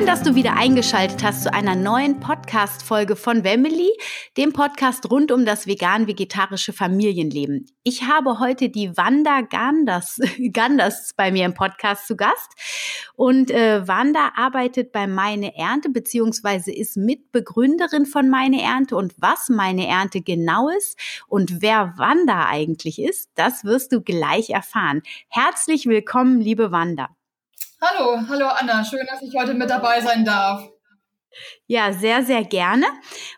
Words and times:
Schön, 0.00 0.06
dass 0.06 0.22
du 0.22 0.34
wieder 0.34 0.56
eingeschaltet 0.56 1.22
hast 1.22 1.42
zu 1.42 1.52
einer 1.52 1.76
neuen 1.76 2.20
Podcast-Folge 2.20 3.16
von 3.16 3.44
Wemily, 3.44 3.90
dem 4.38 4.54
Podcast 4.54 5.10
rund 5.10 5.30
um 5.30 5.44
das 5.44 5.66
vegan-vegetarische 5.66 6.72
Familienleben. 6.72 7.66
Ich 7.82 8.04
habe 8.04 8.38
heute 8.38 8.70
die 8.70 8.96
Wanda 8.96 9.42
Ganders, 9.42 10.18
Ganders 10.54 11.12
bei 11.18 11.30
mir 11.30 11.44
im 11.44 11.52
Podcast 11.52 12.06
zu 12.06 12.16
Gast. 12.16 12.50
Und 13.14 13.50
äh, 13.50 13.86
Wanda 13.86 14.32
arbeitet 14.36 14.90
bei 14.90 15.06
Meine 15.06 15.54
Ernte 15.54 15.90
beziehungsweise 15.90 16.72
ist 16.72 16.96
Mitbegründerin 16.96 18.06
von 18.06 18.30
Meine 18.30 18.62
Ernte. 18.62 18.96
Und 18.96 19.12
was 19.18 19.50
Meine 19.50 19.86
Ernte 19.86 20.22
genau 20.22 20.70
ist 20.70 20.98
und 21.28 21.60
wer 21.60 21.92
Wanda 21.98 22.46
eigentlich 22.46 23.02
ist, 23.02 23.28
das 23.34 23.64
wirst 23.64 23.92
du 23.92 24.00
gleich 24.00 24.48
erfahren. 24.48 25.02
Herzlich 25.28 25.84
willkommen, 25.84 26.40
liebe 26.40 26.72
Wanda. 26.72 27.10
Hallo, 27.82 28.20
hallo 28.28 28.46
Anna, 28.46 28.84
schön, 28.84 29.06
dass 29.10 29.22
ich 29.22 29.34
heute 29.34 29.54
mit 29.54 29.70
dabei 29.70 30.02
sein 30.02 30.22
darf. 30.22 30.68
Ja, 31.66 31.94
sehr, 31.94 32.22
sehr 32.22 32.44
gerne. 32.44 32.84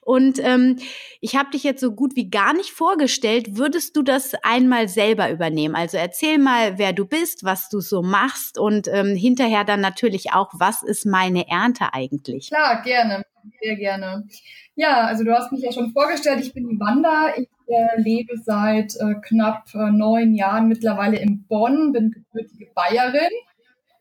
Und 0.00 0.40
ähm, 0.42 0.80
ich 1.20 1.36
habe 1.36 1.50
dich 1.50 1.62
jetzt 1.62 1.80
so 1.80 1.92
gut 1.92 2.16
wie 2.16 2.28
gar 2.28 2.52
nicht 2.52 2.70
vorgestellt. 2.70 3.56
Würdest 3.56 3.96
du 3.96 4.02
das 4.02 4.34
einmal 4.42 4.88
selber 4.88 5.30
übernehmen? 5.30 5.76
Also 5.76 5.96
erzähl 5.96 6.38
mal, 6.38 6.76
wer 6.76 6.92
du 6.92 7.06
bist, 7.06 7.44
was 7.44 7.68
du 7.68 7.78
so 7.78 8.02
machst 8.02 8.58
und 8.58 8.88
ähm, 8.88 9.14
hinterher 9.14 9.62
dann 9.62 9.80
natürlich 9.80 10.32
auch, 10.32 10.50
was 10.54 10.82
ist 10.82 11.06
meine 11.06 11.48
Ernte 11.48 11.92
eigentlich? 11.92 12.48
Klar, 12.48 12.82
gerne, 12.82 13.22
sehr 13.62 13.76
gerne. 13.76 14.26
Ja, 14.74 15.06
also 15.06 15.22
du 15.22 15.32
hast 15.32 15.52
mich 15.52 15.62
ja 15.62 15.70
schon 15.70 15.92
vorgestellt. 15.92 16.40
Ich 16.40 16.52
bin 16.52 16.68
die 16.68 16.80
Wanda. 16.80 17.32
Ich 17.36 17.48
äh, 17.68 18.00
lebe 18.00 18.36
seit 18.38 18.96
äh, 18.96 19.14
knapp 19.22 19.66
äh, 19.72 19.90
neun 19.92 20.34
Jahren 20.34 20.66
mittlerweile 20.66 21.18
in 21.18 21.46
Bonn, 21.46 21.92
bin 21.92 22.10
gebürtige 22.10 22.72
Bayerin 22.74 23.30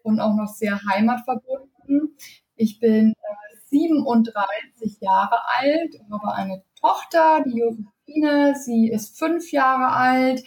und 0.04 0.20
auch 0.20 0.36
noch 0.36 0.48
sehr 0.48 0.80
heimatverbunden. 0.90 2.18
Ich 2.56 2.80
bin 2.80 3.12
äh, 3.12 3.56
37 3.70 5.00
Jahre 5.02 5.38
alt, 5.60 5.96
habe 6.12 6.34
eine 6.34 6.64
Tochter, 6.80 7.44
die 7.46 7.60
Josephine, 7.60 8.56
sie 8.56 8.90
ist 8.90 9.18
fünf 9.18 9.52
Jahre 9.52 9.94
alt, 9.94 10.44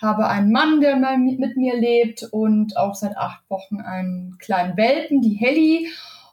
habe 0.00 0.26
einen 0.26 0.50
Mann, 0.50 0.80
der 0.80 0.96
mit 0.96 1.56
mir 1.56 1.76
lebt 1.76 2.24
und 2.24 2.76
auch 2.76 2.94
seit 2.94 3.16
acht 3.16 3.48
Wochen 3.48 3.80
einen 3.80 4.36
kleinen 4.38 4.76
Welpen, 4.76 5.20
die 5.20 5.34
Helly. 5.34 5.88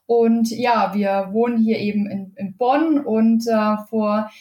Und 0.05 0.49
ja, 0.49 0.93
wir 0.95 1.29
wohnen 1.33 1.57
hier 1.57 1.77
eben 1.77 2.09
in, 2.09 2.33
in 2.35 2.57
Bonn 2.57 2.99
und 2.99 3.47
äh, 3.47 3.77
vor 3.87 4.31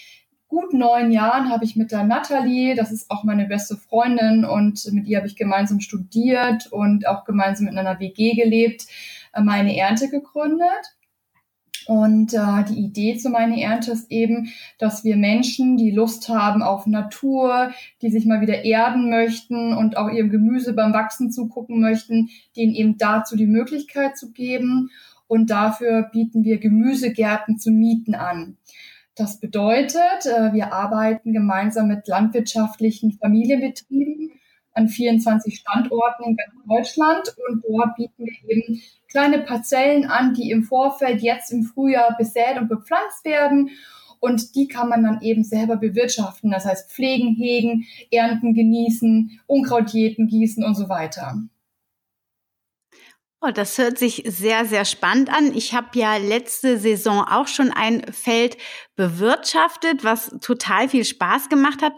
gut 0.48 0.72
neun 0.72 1.10
Jahren 1.10 1.50
habe 1.50 1.64
ich 1.64 1.76
mit 1.76 1.92
der 1.92 2.04
Nathalie, 2.04 2.74
das 2.74 2.90
ist 2.90 3.10
auch 3.10 3.22
meine 3.22 3.46
beste 3.46 3.76
Freundin 3.76 4.44
und 4.44 4.82
mit 4.92 5.06
ihr 5.06 5.18
habe 5.18 5.26
ich 5.26 5.36
gemeinsam 5.36 5.80
studiert 5.80 6.66
und 6.72 7.06
auch 7.06 7.24
gemeinsam 7.24 7.68
in 7.68 7.78
einer 7.78 8.00
WG 8.00 8.34
gelebt, 8.34 8.86
äh, 9.34 9.42
meine 9.42 9.76
Ernte 9.76 10.08
gegründet. 10.08 10.96
Und 11.86 12.34
äh, 12.34 12.64
die 12.68 12.78
Idee 12.80 13.16
zu 13.16 13.30
meiner 13.30 13.56
Ernte 13.56 13.92
ist 13.92 14.10
eben, 14.10 14.52
dass 14.78 15.04
wir 15.04 15.16
Menschen, 15.16 15.78
die 15.78 15.90
Lust 15.90 16.28
haben 16.28 16.62
auf 16.62 16.86
Natur, 16.86 17.72
die 18.02 18.10
sich 18.10 18.26
mal 18.26 18.42
wieder 18.42 18.64
erden 18.64 19.08
möchten 19.08 19.72
und 19.72 19.96
auch 19.96 20.10
ihrem 20.10 20.28
Gemüse 20.28 20.74
beim 20.74 20.92
Wachsen 20.92 21.30
zugucken 21.30 21.80
möchten, 21.80 22.28
denen 22.56 22.74
eben 22.74 22.98
dazu 22.98 23.36
die 23.36 23.46
Möglichkeit 23.46 24.18
zu 24.18 24.32
geben. 24.32 24.90
Und 25.28 25.48
dafür 25.48 26.02
bieten 26.12 26.44
wir 26.44 26.58
Gemüsegärten 26.58 27.58
zu 27.58 27.70
mieten 27.70 28.14
an. 28.14 28.58
Das 29.18 29.40
bedeutet, 29.40 30.26
äh, 30.26 30.52
wir 30.52 30.72
arbeiten 30.72 31.32
gemeinsam 31.32 31.88
mit 31.88 32.06
landwirtschaftlichen 32.06 33.18
Familienbetrieben 33.20 34.30
an 34.74 34.88
24 34.88 35.58
Standorten 35.58 36.22
in 36.24 36.36
ganz 36.36 36.52
Deutschland. 36.68 37.34
Und 37.48 37.64
dort 37.68 37.96
bieten 37.96 38.24
wir 38.24 38.56
eben 38.56 38.80
kleine 39.08 39.40
Parzellen 39.40 40.06
an, 40.06 40.34
die 40.34 40.52
im 40.52 40.62
Vorfeld 40.62 41.20
jetzt 41.20 41.52
im 41.52 41.64
Frühjahr 41.64 42.16
besät 42.16 42.58
und 42.60 42.68
bepflanzt 42.68 43.24
werden. 43.24 43.70
Und 44.20 44.54
die 44.54 44.68
kann 44.68 44.88
man 44.88 45.02
dann 45.02 45.20
eben 45.20 45.42
selber 45.42 45.76
bewirtschaften, 45.76 46.50
das 46.50 46.64
heißt 46.64 46.90
pflegen, 46.90 47.34
hegen, 47.34 47.86
ernten, 48.10 48.54
genießen, 48.54 49.40
Unkrautjäten 49.46 50.28
gießen 50.28 50.64
und 50.64 50.76
so 50.76 50.88
weiter. 50.88 51.42
Oh, 53.40 53.52
das 53.54 53.78
hört 53.78 53.98
sich 53.98 54.24
sehr, 54.26 54.64
sehr 54.64 54.84
spannend 54.84 55.30
an. 55.30 55.54
Ich 55.54 55.72
habe 55.72 55.96
ja 55.96 56.16
letzte 56.16 56.76
Saison 56.76 57.24
auch 57.24 57.46
schon 57.46 57.70
ein 57.70 58.02
Feld 58.12 58.56
bewirtschaftet, 58.96 60.02
was 60.02 60.34
total 60.40 60.88
viel 60.88 61.04
Spaß 61.04 61.48
gemacht 61.48 61.80
hat. 61.80 61.92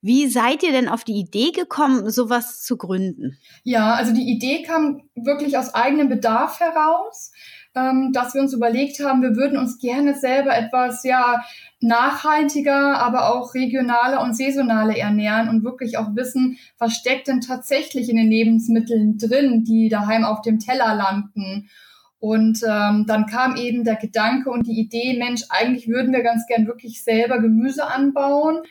Wie 0.00 0.26
seid 0.26 0.62
ihr 0.62 0.72
denn 0.72 0.88
auf 0.88 1.04
die 1.04 1.20
Idee 1.20 1.50
gekommen, 1.50 2.08
sowas 2.08 2.62
zu 2.62 2.78
gründen? 2.78 3.38
Ja, 3.62 3.92
also 3.92 4.14
die 4.14 4.26
Idee 4.26 4.62
kam 4.62 5.02
wirklich 5.14 5.58
aus 5.58 5.74
eigenem 5.74 6.08
Bedarf 6.08 6.60
heraus 6.60 7.30
ähm, 7.76 8.12
dass 8.12 8.34
wir 8.34 8.40
uns 8.40 8.54
überlegt 8.54 9.00
haben, 9.04 9.22
wir 9.22 9.36
würden 9.36 9.58
uns 9.58 9.78
gerne 9.78 10.14
selber 10.14 10.56
etwas 10.56 11.04
ja 11.04 11.44
nachhaltiger, 11.80 12.98
aber 12.98 13.34
auch 13.34 13.54
regionaler 13.54 14.22
und 14.22 14.36
saisonaler 14.36 14.96
ernähren 14.96 15.48
und 15.48 15.62
wirklich 15.62 15.98
auch 15.98 16.14
wissen, 16.14 16.58
was 16.78 16.94
steckt 16.94 17.28
denn 17.28 17.40
tatsächlich 17.40 18.08
in 18.08 18.16
den 18.16 18.30
Lebensmitteln 18.30 19.18
drin, 19.18 19.64
die 19.64 19.88
daheim 19.88 20.24
auf 20.24 20.40
dem 20.40 20.58
Teller 20.58 20.94
landen. 20.94 21.68
Und 22.18 22.62
ähm, 22.66 23.04
dann 23.06 23.26
kam 23.26 23.56
eben 23.56 23.84
der 23.84 23.96
Gedanke 23.96 24.50
und 24.50 24.66
die 24.66 24.80
Idee, 24.80 25.16
Mensch, 25.18 25.42
eigentlich 25.50 25.86
würden 25.86 26.14
wir 26.14 26.22
ganz 26.22 26.46
gern 26.46 26.66
wirklich 26.66 27.04
selber 27.04 27.38
Gemüse 27.40 27.86
anbauen. 27.86 28.62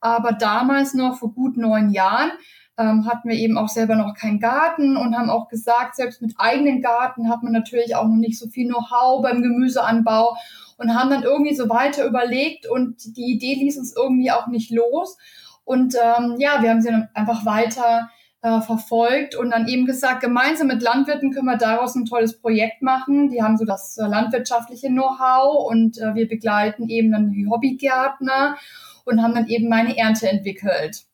Aber 0.00 0.32
damals 0.32 0.94
noch 0.94 1.18
vor 1.18 1.32
gut 1.32 1.56
neun 1.56 1.90
Jahren 1.90 2.32
ähm, 2.78 3.06
hatten 3.06 3.28
wir 3.28 3.36
eben 3.36 3.58
auch 3.58 3.68
selber 3.68 3.96
noch 3.96 4.14
keinen 4.14 4.40
Garten 4.40 4.96
und 4.96 5.16
haben 5.16 5.30
auch 5.30 5.48
gesagt, 5.48 5.96
selbst 5.96 6.22
mit 6.22 6.34
eigenen 6.38 6.80
Garten 6.80 7.28
hat 7.28 7.42
man 7.42 7.52
natürlich 7.52 7.94
auch 7.96 8.06
noch 8.06 8.16
nicht 8.16 8.38
so 8.38 8.48
viel 8.48 8.68
Know-how 8.68 9.22
beim 9.22 9.42
Gemüseanbau 9.42 10.36
und 10.78 10.94
haben 10.94 11.10
dann 11.10 11.22
irgendwie 11.22 11.54
so 11.54 11.68
weiter 11.68 12.06
überlegt 12.06 12.66
und 12.66 13.16
die 13.16 13.32
Idee 13.32 13.54
ließ 13.54 13.78
uns 13.78 13.94
irgendwie 13.94 14.30
auch 14.30 14.46
nicht 14.46 14.70
los. 14.70 15.18
Und 15.64 15.94
ähm, 15.94 16.36
ja, 16.38 16.62
wir 16.62 16.70
haben 16.70 16.80
sie 16.80 16.90
dann 16.90 17.08
einfach 17.14 17.44
weiter 17.44 18.08
äh, 18.40 18.60
verfolgt 18.60 19.36
und 19.36 19.50
dann 19.50 19.68
eben 19.68 19.86
gesagt, 19.86 20.20
gemeinsam 20.20 20.66
mit 20.66 20.82
Landwirten 20.82 21.30
können 21.30 21.46
wir 21.46 21.58
daraus 21.58 21.94
ein 21.94 22.06
tolles 22.06 22.40
Projekt 22.40 22.82
machen. 22.82 23.30
Die 23.30 23.42
haben 23.42 23.56
so 23.56 23.64
das 23.64 23.96
äh, 23.98 24.06
landwirtschaftliche 24.06 24.88
Know-how 24.88 25.70
und 25.70 25.98
äh, 25.98 26.14
wir 26.14 26.26
begleiten 26.26 26.88
eben 26.88 27.12
dann 27.12 27.30
die 27.30 27.46
Hobbygärtner 27.48 28.56
und 29.04 29.22
haben 29.22 29.34
dann 29.34 29.48
eben 29.48 29.68
meine 29.68 29.96
Ernte 29.96 30.28
entwickelt. 30.28 31.04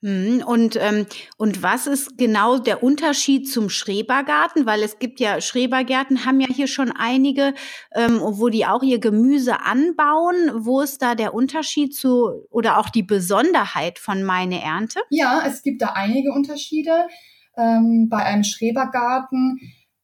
Mhm, 0.00 0.44
und, 0.46 0.76
ähm, 0.76 1.06
und 1.38 1.62
was 1.62 1.88
ist 1.88 2.16
genau 2.16 2.58
der 2.58 2.84
Unterschied 2.84 3.50
zum 3.50 3.68
Schrebergarten? 3.68 4.64
Weil 4.64 4.82
es 4.82 5.00
gibt 5.00 5.18
ja, 5.18 5.40
Schrebergärten 5.40 6.24
haben 6.24 6.40
ja 6.40 6.46
hier 6.48 6.68
schon 6.68 6.92
einige, 6.92 7.54
ähm, 7.94 8.20
wo 8.22 8.48
die 8.48 8.64
auch 8.64 8.82
ihr 8.82 9.00
Gemüse 9.00 9.60
anbauen. 9.60 10.52
Wo 10.54 10.80
ist 10.80 11.02
da 11.02 11.16
der 11.16 11.34
Unterschied 11.34 11.96
zu 11.96 12.46
oder 12.50 12.78
auch 12.78 12.90
die 12.90 13.02
Besonderheit 13.02 13.98
von 13.98 14.22
meine 14.22 14.62
Ernte? 14.62 15.00
Ja, 15.10 15.42
es 15.44 15.62
gibt 15.62 15.82
da 15.82 15.88
einige 15.94 16.32
Unterschiede. 16.32 17.08
Ähm, 17.56 18.08
bei 18.08 18.18
einem 18.18 18.44
Schrebergarten 18.44 19.58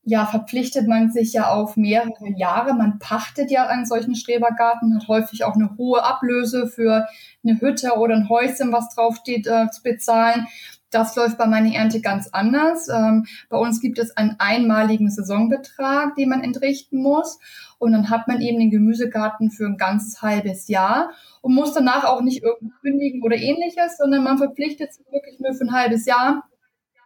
ja, 0.07 0.27
verpflichtet 0.27 0.87
man 0.87 1.11
sich 1.11 1.33
ja 1.33 1.51
auf 1.51 1.77
mehrere 1.77 2.29
Jahre. 2.37 2.75
Man 2.75 2.99
pachtet 2.99 3.51
ja 3.51 3.67
einen 3.67 3.87
solchen 3.87 4.15
Schrebergarten, 4.15 4.95
hat 4.95 5.09
häufig 5.09 5.45
auch 5.45 5.55
eine 5.55 5.77
hohe 5.79 6.05
Ablöse 6.05 6.67
für 6.67 7.07
eine 7.43 7.61
Hütte 7.61 7.95
oder 7.97 8.15
ein 8.15 8.29
Häuschen, 8.29 8.73
was 8.73 8.95
draufsteht, 8.95 9.47
äh, 9.47 9.71
zu 9.71 9.83
bezahlen. 9.83 10.47
Das 10.91 11.17
läuft 11.17 11.39
bei 11.39 11.47
meiner 11.47 11.75
Ernte 11.75 12.01
ganz 12.01 12.29
anders. 12.33 12.89
Ähm, 12.89 13.27
bei 13.49 13.57
uns 13.57 13.81
gibt 13.81 13.99
es 13.99 14.17
einen 14.17 14.37
einmaligen 14.39 15.11
Saisonbetrag, 15.11 16.15
den 16.17 16.29
man 16.29 16.45
entrichten 16.45 17.03
muss. 17.03 17.41
Und 17.79 17.93
dann 17.93 18.11
hat 18.11 18.29
man 18.29 18.41
eben 18.41 18.61
den 18.61 18.71
Gemüsegarten 18.71 19.51
für 19.51 19.67
ein 19.67 19.77
ganzes 19.77 20.23
halbes 20.23 20.69
Jahr 20.69 21.11
und 21.41 21.55
muss 21.55 21.75
danach 21.75 22.05
auch 22.05 22.21
nicht 22.21 22.43
irgendwie 22.43 22.73
kündigen 22.81 23.23
oder 23.23 23.37
ähnliches, 23.37 23.97
sondern 23.99 24.23
man 24.23 24.39
verpflichtet 24.39 24.95
sich 24.95 25.05
wirklich 25.11 25.41
nur 25.41 25.55
für 25.55 25.65
ein 25.65 25.73
halbes 25.73 26.07
Jahr. 26.07 26.45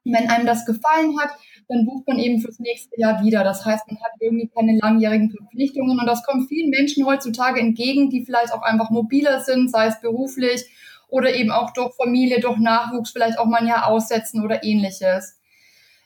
Wenn 0.05 0.29
einem 0.29 0.47
das 0.47 0.67
gefallen 0.67 1.19
hat, 1.19 1.31
dann 1.69 1.85
bucht 1.85 2.07
man 2.09 2.19
eben 2.19 2.41
fürs 2.41 2.59
nächste 2.59 2.99
Jahr 2.99 3.23
wieder. 3.23 3.45
Das 3.45 3.65
heißt, 3.65 3.87
man 3.89 4.01
hat 4.01 4.13
irgendwie 4.21 4.49
keine 4.49 4.79
langjährigen 4.79 5.31
Verpflichtungen 5.31 5.99
und 5.99 6.07
das 6.07 6.23
kommt 6.25 6.49
vielen 6.49 6.71
Menschen 6.71 7.05
heutzutage 7.05 7.61
entgegen, 7.61 8.11
die 8.11 8.25
vielleicht 8.25 8.53
auch 8.53 8.63
einfach 8.63 8.91
mobiler 8.91 9.41
sind, 9.41 9.71
sei 9.71 9.87
es 9.87 10.01
beruflich 10.01 10.65
oder 11.09 11.35
eben 11.35 11.51
auch 11.51 11.73
durch 11.73 11.95
Familie, 11.95 12.41
durch 12.41 12.59
Nachwuchs 12.59 13.11
vielleicht 13.11 13.39
auch 13.39 13.47
mal 13.47 13.61
ein 13.61 13.67
Jahr 13.67 13.87
aussetzen 13.87 14.43
oder 14.43 14.65
ähnliches. 14.65 15.39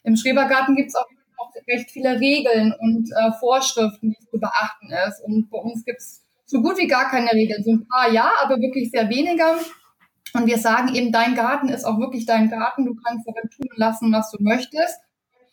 Im 0.05 0.17
Schrebergarten 0.17 0.75
gibt 0.75 0.89
es 0.89 0.97
auch 0.97 1.07
recht 1.69 1.91
viele 1.91 2.19
Regeln 2.19 2.75
und 2.79 3.11
äh, 3.11 3.33
Vorschriften, 3.39 4.11
die 4.11 4.27
zu 4.31 4.39
beachten 4.39 4.91
ist. 5.09 5.21
Und 5.25 5.51
bei 5.51 5.59
uns 5.59 5.85
gibt 5.85 6.01
es 6.01 6.23
so 6.47 6.61
gut 6.61 6.79
wie 6.79 6.87
gar 6.87 7.11
keine 7.11 7.33
Regeln. 7.33 7.63
So 7.63 7.73
ein 7.73 7.87
paar 7.87 8.11
ja, 8.11 8.31
aber 8.43 8.61
wirklich 8.61 8.91
sehr 8.91 9.09
weniger. 9.09 9.57
Und 10.35 10.47
wir 10.47 10.59
sagen 10.59 10.95
eben, 10.95 11.13
dein 11.13 11.35
Garten 11.35 11.69
ist 11.69 11.85
auch 11.85 11.99
wirklich 11.99 12.27
dein 12.27 12.49
Garten. 12.49 12.87
Du 12.87 12.95
kannst 12.95 13.27
darin 13.27 13.51
tun 13.51 13.69
lassen, 13.77 14.13
was 14.13 14.31
du 14.31 14.39
möchtest. 14.41 15.01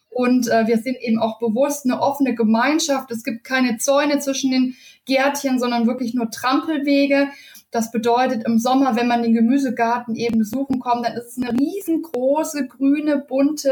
Und 0.10 0.48
äh, 0.48 0.68
wir 0.68 0.78
sind 0.78 0.98
eben 1.02 1.20
auch 1.20 1.40
bewusst 1.40 1.86
eine 1.86 2.02
offene 2.02 2.36
Gemeinschaft. 2.36 3.12
Es 3.12 3.24
gibt 3.24 3.44
keine 3.44 3.78
Zäune 3.78 4.20
zwischen 4.20 4.52
den 4.52 4.76
Gärtchen, 5.06 5.60
sondern 5.60 5.88
wirklich 5.88 6.14
nur 6.14 6.30
Trampelwege. 6.30 7.30
Das 7.72 7.92
bedeutet 7.92 8.46
im 8.48 8.58
Sommer, 8.58 8.96
wenn 8.96 9.08
man 9.08 9.22
den 9.22 9.36
Gemüsegarten 9.36 10.16
eben 10.16 10.40
besuchen 10.40 10.80
kommt, 10.80 11.06
dann 11.06 11.14
ist 11.14 11.38
es 11.38 11.44
eine 11.44 11.52
riesengroße, 11.58 12.68
grüne, 12.68 13.20
bunte, 13.20 13.72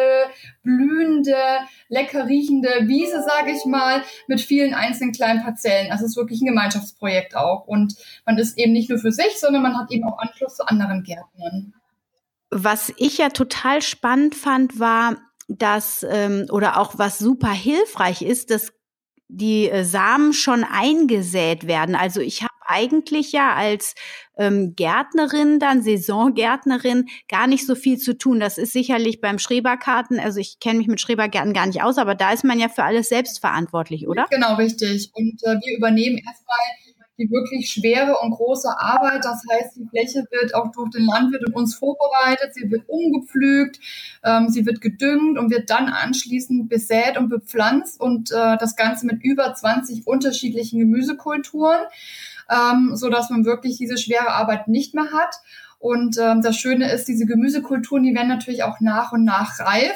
blühende, 0.62 1.36
lecker 1.90 2.28
riechende 2.28 2.70
Wiese, 2.82 3.24
sage 3.24 3.52
ich 3.52 3.66
mal, 3.66 4.04
mit 4.28 4.40
vielen 4.40 4.76
einzelnen 4.76 5.14
kleinen 5.14 5.42
Parzellen. 5.42 5.92
Also 5.92 6.06
es 6.06 6.12
ist 6.12 6.18
wirklich 6.18 6.42
ein 6.42 6.48
Gemeinschaftsprojekt 6.48 7.36
auch. 7.36 7.66
Und 7.66 7.96
man 8.26 8.38
ist 8.38 8.58
eben 8.60 8.74
nicht 8.74 8.90
nur 8.90 9.00
für 9.00 9.12
sich, 9.12 9.40
sondern 9.40 9.64
man 9.64 9.78
hat 9.78 9.92
eben 9.92 10.04
auch 10.04 10.20
Anschluss 10.20 10.58
zu 10.58 10.68
anderen 10.68 11.02
Gärtnern. 11.02 11.74
Was 12.52 12.94
ich 12.98 13.18
ja 13.18 13.30
total 13.30 13.82
spannend 13.82 14.36
fand, 14.36 14.80
war, 14.80 15.18
dass, 15.48 16.06
ähm, 16.10 16.48
oder 16.52 16.80
auch 16.80 16.98
was 16.98 17.20
super 17.20 17.52
hilfreich 17.52 18.22
ist, 18.22 18.52
dass 18.52 18.74
die 19.30 19.70
äh, 19.70 19.84
Samen 19.84 20.34
schon 20.34 20.64
eingesät 20.64 21.68
werden. 21.68 21.96
Also 21.96 22.22
ich 22.22 22.44
habe 22.44 22.54
eigentlich 22.66 23.32
ja 23.32 23.54
als 23.56 23.96
ähm, 24.38 24.76
Gärtnerin, 24.76 25.60
dann 25.60 25.82
Saisongärtnerin, 25.82 27.08
gar 27.30 27.48
nicht 27.48 27.66
so 27.66 27.76
viel 27.76 27.98
zu 27.98 28.18
tun. 28.18 28.40
Das 28.40 28.58
ist 28.58 28.74
sicherlich 28.74 29.22
beim 29.22 29.40
Schreberkarten, 29.40 30.20
also 30.20 30.40
ich 30.40 30.60
kenne 30.60 30.80
mich 30.80 30.88
mit 30.88 31.02
Schrebergärten 31.02 31.54
gar 31.54 31.66
nicht 31.66 31.82
aus, 31.82 31.98
aber 31.98 32.16
da 32.16 32.32
ist 32.32 32.44
man 32.44 32.60
ja 32.60 32.70
für 32.70 32.84
alles 32.84 33.10
selbst 33.10 33.40
verantwortlich, 33.40 34.08
oder? 34.08 34.28
Genau, 34.30 34.56
richtig. 34.56 35.12
Und 35.14 35.42
äh, 35.44 35.56
wir 35.56 35.78
übernehmen 35.78 36.18
erstmal 36.18 36.58
die 37.18 37.30
wirklich 37.32 37.70
schwere 37.70 38.18
und 38.22 38.32
große 38.32 38.70
Arbeit. 38.80 39.26
Das 39.26 39.42
heißt, 39.52 39.76
die 39.76 39.88
Fläche 39.90 40.26
wird 40.32 40.54
auch 40.54 40.72
durch 40.72 40.92
den 40.92 41.06
Landwirt 41.06 41.48
und 41.48 41.56
uns 41.56 41.76
vorbereitet, 41.76 42.54
sie 42.54 42.70
wird 42.70 42.84
umgepflügt, 42.88 43.80
ähm, 44.24 44.50
sie 44.50 44.66
wird 44.66 44.82
gedüngt 44.82 45.38
und 45.38 45.52
wird 45.52 45.70
dann 45.70 45.90
anschließend 45.90 46.70
besät 46.70 47.18
und 47.18 47.30
bepflanzt 47.30 48.00
und 48.00 48.32
äh, 48.32 48.58
das 48.58 48.76
Ganze 48.76 49.06
mit 49.06 49.24
über 49.24 49.54
20 49.54 50.06
unterschiedlichen 50.06 50.80
Gemüsekulturen, 50.80 51.82
ähm, 52.50 52.92
so 52.96 53.10
dass 53.10 53.30
man 53.30 53.46
wirklich 53.46 53.78
diese 53.78 53.98
schwere 53.98 54.32
Arbeit 54.32 54.68
nicht 54.68 54.94
mehr 54.94 55.12
hat. 55.12 55.36
Und 55.80 56.18
ähm, 56.20 56.42
das 56.42 56.58
Schöne 56.58 56.92
ist, 56.92 57.08
diese 57.08 57.26
Gemüsekulturen, 57.26 58.04
die 58.04 58.16
werden 58.16 58.30
natürlich 58.30 58.64
auch 58.64 58.80
nach 58.80 59.12
und 59.12 59.24
nach 59.24 59.60
reif 59.60 59.94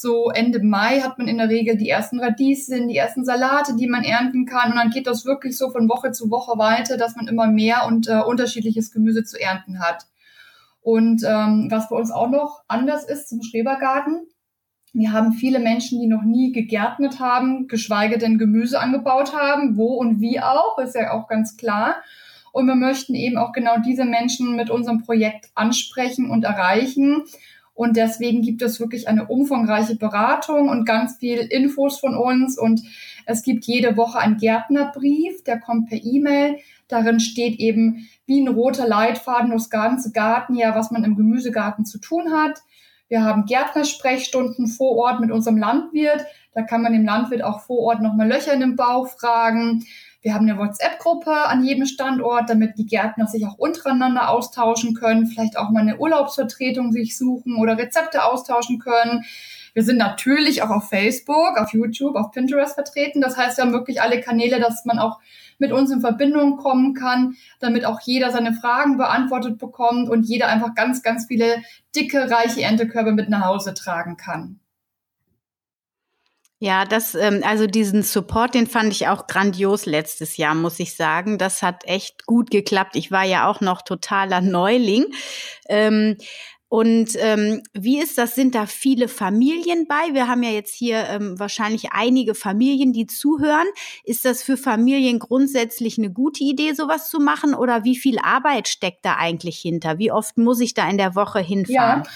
so 0.00 0.30
Ende 0.30 0.62
Mai 0.62 1.00
hat 1.00 1.18
man 1.18 1.26
in 1.26 1.38
der 1.38 1.48
Regel 1.48 1.76
die 1.76 1.88
ersten 1.88 2.20
Radieschen, 2.20 2.86
die 2.86 2.96
ersten 2.96 3.24
Salate, 3.24 3.74
die 3.74 3.88
man 3.88 4.04
ernten 4.04 4.46
kann. 4.46 4.70
Und 4.70 4.78
dann 4.78 4.90
geht 4.90 5.08
das 5.08 5.24
wirklich 5.24 5.58
so 5.58 5.70
von 5.70 5.88
Woche 5.88 6.12
zu 6.12 6.30
Woche 6.30 6.56
weiter, 6.56 6.96
dass 6.96 7.16
man 7.16 7.26
immer 7.26 7.48
mehr 7.48 7.84
und 7.84 8.06
äh, 8.06 8.20
unterschiedliches 8.20 8.92
Gemüse 8.92 9.24
zu 9.24 9.40
ernten 9.40 9.80
hat. 9.80 10.06
Und 10.82 11.24
ähm, 11.26 11.66
was 11.68 11.88
bei 11.88 11.96
uns 11.96 12.12
auch 12.12 12.30
noch 12.30 12.62
anders 12.68 13.08
ist 13.08 13.28
zum 13.28 13.42
Schrebergarten, 13.42 14.28
wir 14.92 15.12
haben 15.12 15.32
viele 15.32 15.58
Menschen, 15.58 16.00
die 16.00 16.06
noch 16.06 16.22
nie 16.22 16.52
gegärtnet 16.52 17.18
haben, 17.18 17.66
geschweige 17.66 18.18
denn 18.18 18.38
Gemüse 18.38 18.78
angebaut 18.78 19.34
haben, 19.36 19.76
wo 19.76 19.94
und 19.94 20.20
wie 20.20 20.38
auch, 20.38 20.78
ist 20.78 20.94
ja 20.94 21.10
auch 21.10 21.26
ganz 21.26 21.56
klar. 21.56 21.96
Und 22.52 22.68
wir 22.68 22.76
möchten 22.76 23.16
eben 23.16 23.36
auch 23.36 23.52
genau 23.52 23.78
diese 23.84 24.04
Menschen 24.04 24.54
mit 24.54 24.70
unserem 24.70 25.02
Projekt 25.02 25.50
ansprechen 25.56 26.30
und 26.30 26.44
erreichen 26.44 27.24
und 27.78 27.96
deswegen 27.96 28.42
gibt 28.42 28.60
es 28.62 28.80
wirklich 28.80 29.06
eine 29.06 29.28
umfangreiche 29.28 29.94
Beratung 29.94 30.68
und 30.68 30.84
ganz 30.84 31.18
viel 31.18 31.38
Infos 31.38 32.00
von 32.00 32.16
uns. 32.16 32.58
Und 32.58 32.82
es 33.24 33.44
gibt 33.44 33.66
jede 33.66 33.96
Woche 33.96 34.18
einen 34.18 34.36
Gärtnerbrief, 34.36 35.44
der 35.44 35.60
kommt 35.60 35.88
per 35.88 36.02
E-Mail. 36.02 36.56
Darin 36.88 37.20
steht 37.20 37.60
eben 37.60 38.08
wie 38.26 38.40
ein 38.40 38.48
roter 38.48 38.88
Leitfaden 38.88 39.52
das 39.52 39.70
ganze 39.70 40.10
Gartenjahr, 40.10 40.74
was 40.74 40.90
man 40.90 41.04
im 41.04 41.14
Gemüsegarten 41.14 41.84
zu 41.84 42.00
tun 42.00 42.32
hat. 42.32 42.58
Wir 43.06 43.22
haben 43.22 43.46
Gärtnersprechstunden 43.46 44.66
vor 44.66 44.96
Ort 44.96 45.20
mit 45.20 45.30
unserem 45.30 45.56
Landwirt. 45.56 46.26
Da 46.54 46.62
kann 46.62 46.82
man 46.82 46.92
dem 46.92 47.04
Landwirt 47.04 47.44
auch 47.44 47.60
vor 47.60 47.78
Ort 47.78 48.02
nochmal 48.02 48.26
Löcher 48.26 48.54
in 48.54 48.60
den 48.60 48.74
Bauch 48.74 49.06
fragen. 49.06 49.84
Wir 50.20 50.34
haben 50.34 50.48
eine 50.48 50.58
WhatsApp-Gruppe 50.58 51.30
an 51.30 51.64
jedem 51.64 51.86
Standort, 51.86 52.50
damit 52.50 52.76
die 52.76 52.86
Gärtner 52.86 53.28
sich 53.28 53.46
auch 53.46 53.56
untereinander 53.56 54.30
austauschen 54.30 54.94
können, 54.94 55.26
vielleicht 55.26 55.56
auch 55.56 55.70
mal 55.70 55.80
eine 55.80 55.98
Urlaubsvertretung 55.98 56.90
sich 56.90 57.16
suchen 57.16 57.56
oder 57.56 57.78
Rezepte 57.78 58.24
austauschen 58.24 58.80
können. 58.80 59.24
Wir 59.74 59.84
sind 59.84 59.96
natürlich 59.96 60.62
auch 60.62 60.70
auf 60.70 60.88
Facebook, 60.88 61.56
auf 61.56 61.72
YouTube, 61.72 62.16
auf 62.16 62.32
Pinterest 62.32 62.74
vertreten. 62.74 63.20
Das 63.20 63.36
heißt, 63.36 63.58
wir 63.58 63.64
haben 63.64 63.72
wirklich 63.72 64.02
alle 64.02 64.20
Kanäle, 64.20 64.58
dass 64.58 64.84
man 64.84 64.98
auch 64.98 65.20
mit 65.58 65.70
uns 65.70 65.92
in 65.92 66.00
Verbindung 66.00 66.56
kommen 66.56 66.94
kann, 66.94 67.36
damit 67.60 67.84
auch 67.84 68.00
jeder 68.00 68.32
seine 68.32 68.54
Fragen 68.54 68.96
beantwortet 68.96 69.58
bekommt 69.58 70.08
und 70.08 70.24
jeder 70.24 70.48
einfach 70.48 70.74
ganz, 70.74 71.04
ganz 71.04 71.26
viele 71.26 71.62
dicke, 71.94 72.28
reiche 72.28 72.62
Erntekörbe 72.62 73.12
mit 73.12 73.28
nach 73.28 73.44
Hause 73.44 73.72
tragen 73.72 74.16
kann. 74.16 74.58
Ja, 76.60 76.84
das, 76.84 77.14
ähm, 77.14 77.42
also 77.44 77.68
diesen 77.68 78.02
Support, 78.02 78.54
den 78.54 78.66
fand 78.66 78.92
ich 78.92 79.06
auch 79.06 79.28
grandios 79.28 79.86
letztes 79.86 80.36
Jahr, 80.36 80.56
muss 80.56 80.80
ich 80.80 80.96
sagen. 80.96 81.38
Das 81.38 81.62
hat 81.62 81.84
echt 81.84 82.26
gut 82.26 82.50
geklappt. 82.50 82.96
Ich 82.96 83.12
war 83.12 83.24
ja 83.24 83.48
auch 83.48 83.60
noch 83.60 83.82
totaler 83.82 84.40
Neuling. 84.40 85.06
Ähm, 85.68 86.16
und 86.70 87.12
ähm, 87.18 87.62
wie 87.72 87.98
ist 87.98 88.18
das? 88.18 88.34
Sind 88.34 88.54
da 88.54 88.66
viele 88.66 89.08
Familien 89.08 89.86
bei? 89.88 90.12
Wir 90.12 90.28
haben 90.28 90.42
ja 90.42 90.50
jetzt 90.50 90.74
hier 90.74 91.06
ähm, 91.08 91.38
wahrscheinlich 91.38 91.92
einige 91.92 92.34
Familien, 92.34 92.92
die 92.92 93.06
zuhören. 93.06 93.66
Ist 94.04 94.26
das 94.26 94.42
für 94.42 94.58
Familien 94.58 95.18
grundsätzlich 95.18 95.96
eine 95.96 96.10
gute 96.10 96.44
Idee, 96.44 96.74
sowas 96.74 97.08
zu 97.08 97.20
machen? 97.20 97.54
Oder 97.54 97.84
wie 97.84 97.96
viel 97.96 98.18
Arbeit 98.18 98.68
steckt 98.68 99.04
da 99.06 99.14
eigentlich 99.14 99.58
hinter? 99.58 99.98
Wie 99.98 100.12
oft 100.12 100.36
muss 100.36 100.60
ich 100.60 100.74
da 100.74 100.90
in 100.90 100.98
der 100.98 101.14
Woche 101.14 101.38
hinfahren? 101.38 102.02
Ja. 102.04 102.10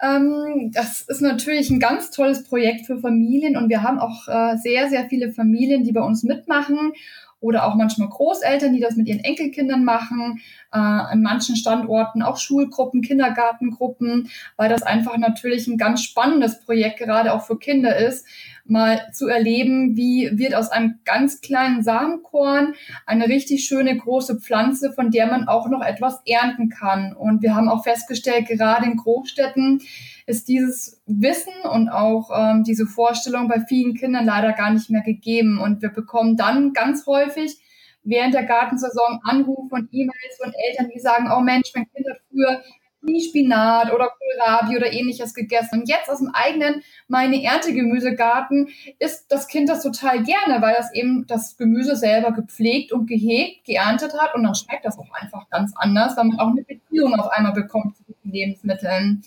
Ähm, 0.00 0.70
das 0.72 1.02
ist 1.02 1.20
natürlich 1.20 1.70
ein 1.70 1.80
ganz 1.80 2.10
tolles 2.10 2.44
Projekt 2.44 2.86
für 2.86 2.98
Familien 2.98 3.56
und 3.56 3.68
wir 3.68 3.82
haben 3.82 3.98
auch 3.98 4.28
äh, 4.28 4.56
sehr, 4.56 4.88
sehr 4.88 5.08
viele 5.08 5.32
Familien, 5.32 5.84
die 5.84 5.92
bei 5.92 6.02
uns 6.02 6.22
mitmachen 6.22 6.92
oder 7.40 7.66
auch 7.66 7.74
manchmal 7.74 8.08
Großeltern, 8.08 8.72
die 8.72 8.80
das 8.80 8.96
mit 8.96 9.06
ihren 9.06 9.20
Enkelkindern 9.20 9.84
machen, 9.84 10.40
äh, 10.72 10.78
an 10.78 11.22
manchen 11.22 11.56
Standorten 11.56 12.22
auch 12.22 12.36
Schulgruppen, 12.36 13.00
Kindergartengruppen, 13.00 14.30
weil 14.56 14.68
das 14.68 14.82
einfach 14.82 15.16
natürlich 15.18 15.66
ein 15.66 15.78
ganz 15.78 16.02
spannendes 16.02 16.60
Projekt 16.60 16.98
gerade 16.98 17.32
auch 17.32 17.44
für 17.44 17.58
Kinder 17.58 17.96
ist, 17.96 18.26
mal 18.70 19.10
zu 19.12 19.28
erleben, 19.28 19.96
wie 19.96 20.30
wird 20.32 20.54
aus 20.54 20.70
einem 20.70 21.00
ganz 21.04 21.40
kleinen 21.40 21.82
Samenkorn 21.82 22.74
eine 23.06 23.28
richtig 23.28 23.64
schöne 23.64 23.96
große 23.96 24.40
Pflanze, 24.40 24.92
von 24.92 25.10
der 25.10 25.26
man 25.26 25.48
auch 25.48 25.68
noch 25.68 25.82
etwas 25.82 26.20
ernten 26.26 26.68
kann. 26.68 27.14
Und 27.14 27.42
wir 27.42 27.54
haben 27.54 27.68
auch 27.68 27.84
festgestellt, 27.84 28.46
gerade 28.46 28.86
in 28.86 28.96
Großstädten 28.96 29.80
ist 30.26 30.48
dieses 30.48 31.02
Wissen 31.06 31.54
und 31.72 31.88
auch 31.88 32.30
ähm, 32.34 32.62
diese 32.64 32.86
Vorstellung 32.86 33.48
bei 33.48 33.60
vielen 33.60 33.94
Kindern 33.94 34.26
leider 34.26 34.52
gar 34.52 34.70
nicht 34.70 34.90
mehr 34.90 35.02
gegeben. 35.02 35.58
Und 35.58 35.80
wir 35.80 35.88
bekommen 35.88 36.36
dann 36.36 36.72
ganz 36.72 37.06
häufig 37.06 37.58
während 38.02 38.34
der 38.34 38.44
Gartensaison 38.44 39.20
Anrufe 39.24 39.74
und 39.74 39.88
E-Mails 39.92 40.36
von 40.42 40.52
Eltern, 40.68 40.90
die 40.94 41.00
sagen, 41.00 41.30
oh 41.34 41.40
Mensch, 41.40 41.70
mein 41.74 41.86
Kind 41.92 42.06
hat 42.08 42.20
früher 42.30 42.62
nie 43.02 43.20
Spinat 43.20 43.92
oder 43.92 44.10
Kohlrabi 44.10 44.76
oder 44.76 44.92
ähnliches 44.92 45.34
gegessen. 45.34 45.80
Und 45.80 45.88
jetzt 45.88 46.08
aus 46.08 46.18
dem 46.18 46.30
eigenen 46.32 46.82
meine 47.06 47.42
Erntegemüsegarten 47.42 48.68
isst 48.98 49.30
das 49.30 49.48
Kind 49.48 49.68
das 49.68 49.82
total 49.82 50.22
gerne, 50.22 50.60
weil 50.60 50.74
das 50.74 50.92
eben 50.94 51.26
das 51.26 51.56
Gemüse 51.56 51.96
selber 51.96 52.32
gepflegt 52.32 52.92
und 52.92 53.06
gehegt, 53.06 53.64
geerntet 53.64 54.14
hat 54.18 54.34
und 54.34 54.42
dann 54.42 54.54
schmeckt 54.54 54.84
das 54.84 54.98
auch 54.98 55.12
einfach 55.12 55.48
ganz 55.50 55.72
anders, 55.76 56.16
weil 56.16 56.24
man 56.24 56.40
auch 56.40 56.50
eine 56.50 56.62
Beziehung 56.62 57.14
auf 57.14 57.30
einmal 57.30 57.52
bekommt 57.52 57.96
zu 57.96 58.04
diesen 58.04 58.32
Lebensmitteln. 58.32 59.22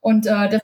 Und 0.00 0.26
äh, 0.26 0.48
das 0.48 0.62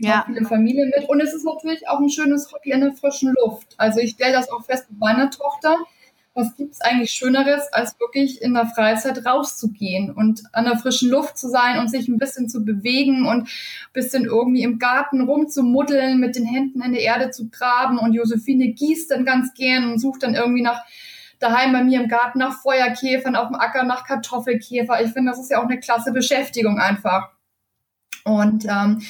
ja. 0.00 0.24
viele 0.26 0.44
Familien 0.44 0.92
mit. 0.96 1.08
Und 1.08 1.20
es 1.20 1.32
ist 1.32 1.44
natürlich 1.44 1.88
auch 1.88 1.98
ein 1.98 2.10
schönes 2.10 2.52
Hobby 2.52 2.70
in 2.70 2.80
der 2.80 2.92
frischen 2.92 3.34
Luft. 3.42 3.74
Also 3.78 4.00
ich 4.00 4.10
stelle 4.10 4.32
das 4.32 4.50
auch 4.50 4.64
fest 4.64 4.90
mit 4.90 4.98
meiner 4.98 5.30
Tochter 5.30 5.76
was 6.34 6.56
gibt's 6.56 6.80
eigentlich 6.80 7.10
Schöneres, 7.10 7.70
als 7.72 7.98
wirklich 8.00 8.40
in 8.40 8.54
der 8.54 8.66
Freizeit 8.66 9.26
rauszugehen 9.26 10.10
und 10.10 10.42
an 10.52 10.64
der 10.64 10.78
frischen 10.78 11.10
Luft 11.10 11.36
zu 11.36 11.48
sein 11.48 11.78
und 11.78 11.88
sich 11.88 12.08
ein 12.08 12.18
bisschen 12.18 12.48
zu 12.48 12.64
bewegen 12.64 13.26
und 13.26 13.42
ein 13.42 13.48
bisschen 13.92 14.24
irgendwie 14.24 14.62
im 14.62 14.78
Garten 14.78 15.20
rumzumuddeln, 15.20 16.18
mit 16.18 16.36
den 16.36 16.46
Händen 16.46 16.82
in 16.82 16.92
der 16.92 17.02
Erde 17.02 17.30
zu 17.30 17.50
graben. 17.50 17.98
Und 17.98 18.14
Josephine 18.14 18.68
gießt 18.68 19.10
dann 19.10 19.26
ganz 19.26 19.52
gern 19.54 19.90
und 19.90 19.98
sucht 19.98 20.22
dann 20.22 20.34
irgendwie 20.34 20.62
nach 20.62 20.82
daheim 21.38 21.72
bei 21.72 21.84
mir 21.84 22.00
im 22.00 22.08
Garten 22.08 22.38
nach 22.38 22.62
Feuerkäfern, 22.62 23.36
auf 23.36 23.48
dem 23.48 23.56
Acker 23.56 23.82
nach 23.84 24.06
Kartoffelkäfer. 24.06 25.02
Ich 25.02 25.12
finde, 25.12 25.32
das 25.32 25.40
ist 25.40 25.50
ja 25.50 25.60
auch 25.60 25.68
eine 25.68 25.80
klasse 25.80 26.12
Beschäftigung 26.12 26.78
einfach. 26.78 27.30
Und 28.24 28.64
ähm, 28.64 29.02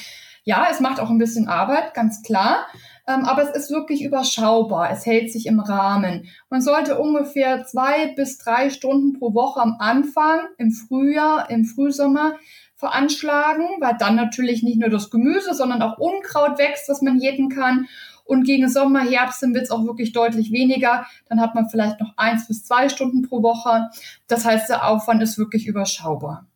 ja, 0.44 0.66
es 0.70 0.80
macht 0.80 0.98
auch 0.98 1.10
ein 1.10 1.18
bisschen 1.18 1.46
Arbeit, 1.46 1.94
ganz 1.94 2.22
klar. 2.22 2.66
Ähm, 3.06 3.24
aber 3.24 3.42
es 3.42 3.56
ist 3.56 3.70
wirklich 3.70 4.04
überschaubar. 4.04 4.90
Es 4.90 5.06
hält 5.06 5.32
sich 5.32 5.46
im 5.46 5.60
Rahmen. 5.60 6.28
Man 6.50 6.60
sollte 6.60 6.98
ungefähr 6.98 7.64
zwei 7.64 8.14
bis 8.14 8.38
drei 8.38 8.70
Stunden 8.70 9.18
pro 9.18 9.34
Woche 9.34 9.60
am 9.60 9.76
Anfang, 9.78 10.40
im 10.58 10.70
Frühjahr, 10.70 11.50
im 11.50 11.64
Frühsommer 11.64 12.34
veranschlagen, 12.76 13.66
weil 13.80 13.96
dann 13.98 14.16
natürlich 14.16 14.62
nicht 14.62 14.78
nur 14.78 14.88
das 14.88 15.10
Gemüse, 15.10 15.54
sondern 15.54 15.82
auch 15.82 15.98
Unkraut 15.98 16.58
wächst, 16.58 16.88
was 16.88 17.02
man 17.02 17.18
jäten 17.18 17.48
kann. 17.48 17.86
Und 18.24 18.44
gegen 18.44 18.68
Sommer, 18.68 19.00
Herbst 19.00 19.42
wird 19.42 19.64
es 19.64 19.70
auch 19.70 19.84
wirklich 19.84 20.12
deutlich 20.12 20.52
weniger. 20.52 21.06
Dann 21.28 21.40
hat 21.40 21.54
man 21.54 21.68
vielleicht 21.68 22.00
noch 22.00 22.12
eins 22.16 22.46
bis 22.46 22.64
zwei 22.64 22.88
Stunden 22.88 23.22
pro 23.22 23.42
Woche. 23.42 23.90
Das 24.26 24.44
heißt, 24.44 24.68
der 24.68 24.88
Aufwand 24.88 25.22
ist 25.22 25.38
wirklich 25.38 25.66
überschaubar. 25.66 26.46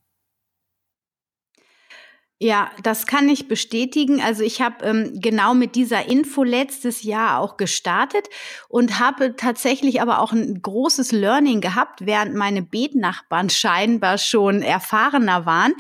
Ja, 2.38 2.71
das 2.83 3.07
kann 3.07 3.31
ich 3.31 3.49
bestätigen. 3.49 4.21
Also 4.21 4.43
ich 4.43 4.61
habe 4.61 4.85
ähm, 4.85 5.21
genau 5.23 5.55
mit 5.55 5.75
dieser 5.75 6.05
Info 6.07 6.45
letztes 6.45 7.02
Jahr 7.02 7.40
auch 7.40 7.57
gestartet 7.57 8.28
und 8.69 8.99
habe 9.00 9.37
tatsächlich 9.37 10.02
aber 10.02 10.21
auch 10.21 10.33
ein 10.33 10.61
großes 10.61 11.12
Learning 11.12 11.62
gehabt, 11.62 12.05
während 12.05 12.35
meine 12.35 12.61
Betnachbarn 12.61 13.49
scheinbar 13.49 14.19
schon 14.19 14.61
erfahrener 14.61 15.47
waren. 15.47 15.73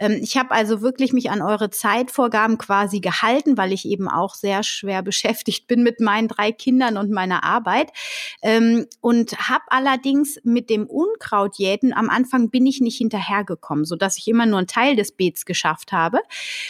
Ähm, 0.00 0.18
ich 0.22 0.38
habe 0.38 0.52
also 0.52 0.80
wirklich 0.80 1.12
mich 1.12 1.28
an 1.30 1.42
eure 1.42 1.68
Zeitvorgaben 1.68 2.56
quasi 2.56 3.00
gehalten, 3.00 3.58
weil 3.58 3.70
ich 3.74 3.84
eben 3.84 4.08
auch 4.08 4.34
sehr 4.34 4.62
schwer 4.62 5.02
beschäftigt 5.02 5.66
bin 5.66 5.82
mit 5.82 6.00
meinen 6.00 6.28
drei 6.28 6.52
Kindern 6.52 6.96
und 6.96 7.10
meiner 7.10 7.44
Arbeit. 7.44 7.90
Ähm, 8.40 8.86
und 9.02 9.50
habe 9.50 9.64
allerdings 9.68 10.38
mit 10.42 10.70
dem 10.70 10.86
Unkrautjäten 10.86 11.92
am 11.92 12.08
Anfang 12.08 12.48
bin 12.48 12.64
ich 12.64 12.80
nicht 12.80 12.96
hinterhergekommen, 12.96 13.84
so 13.84 13.94
dass 13.94 14.16
ich 14.16 14.26
immer 14.26 14.46
nur 14.46 14.56
einen 14.56 14.66
Teil 14.66 14.96
des 14.96 15.12
Beets 15.12 15.44
geschafft 15.44 15.92
habe 15.92 15.97
habe 15.98 16.20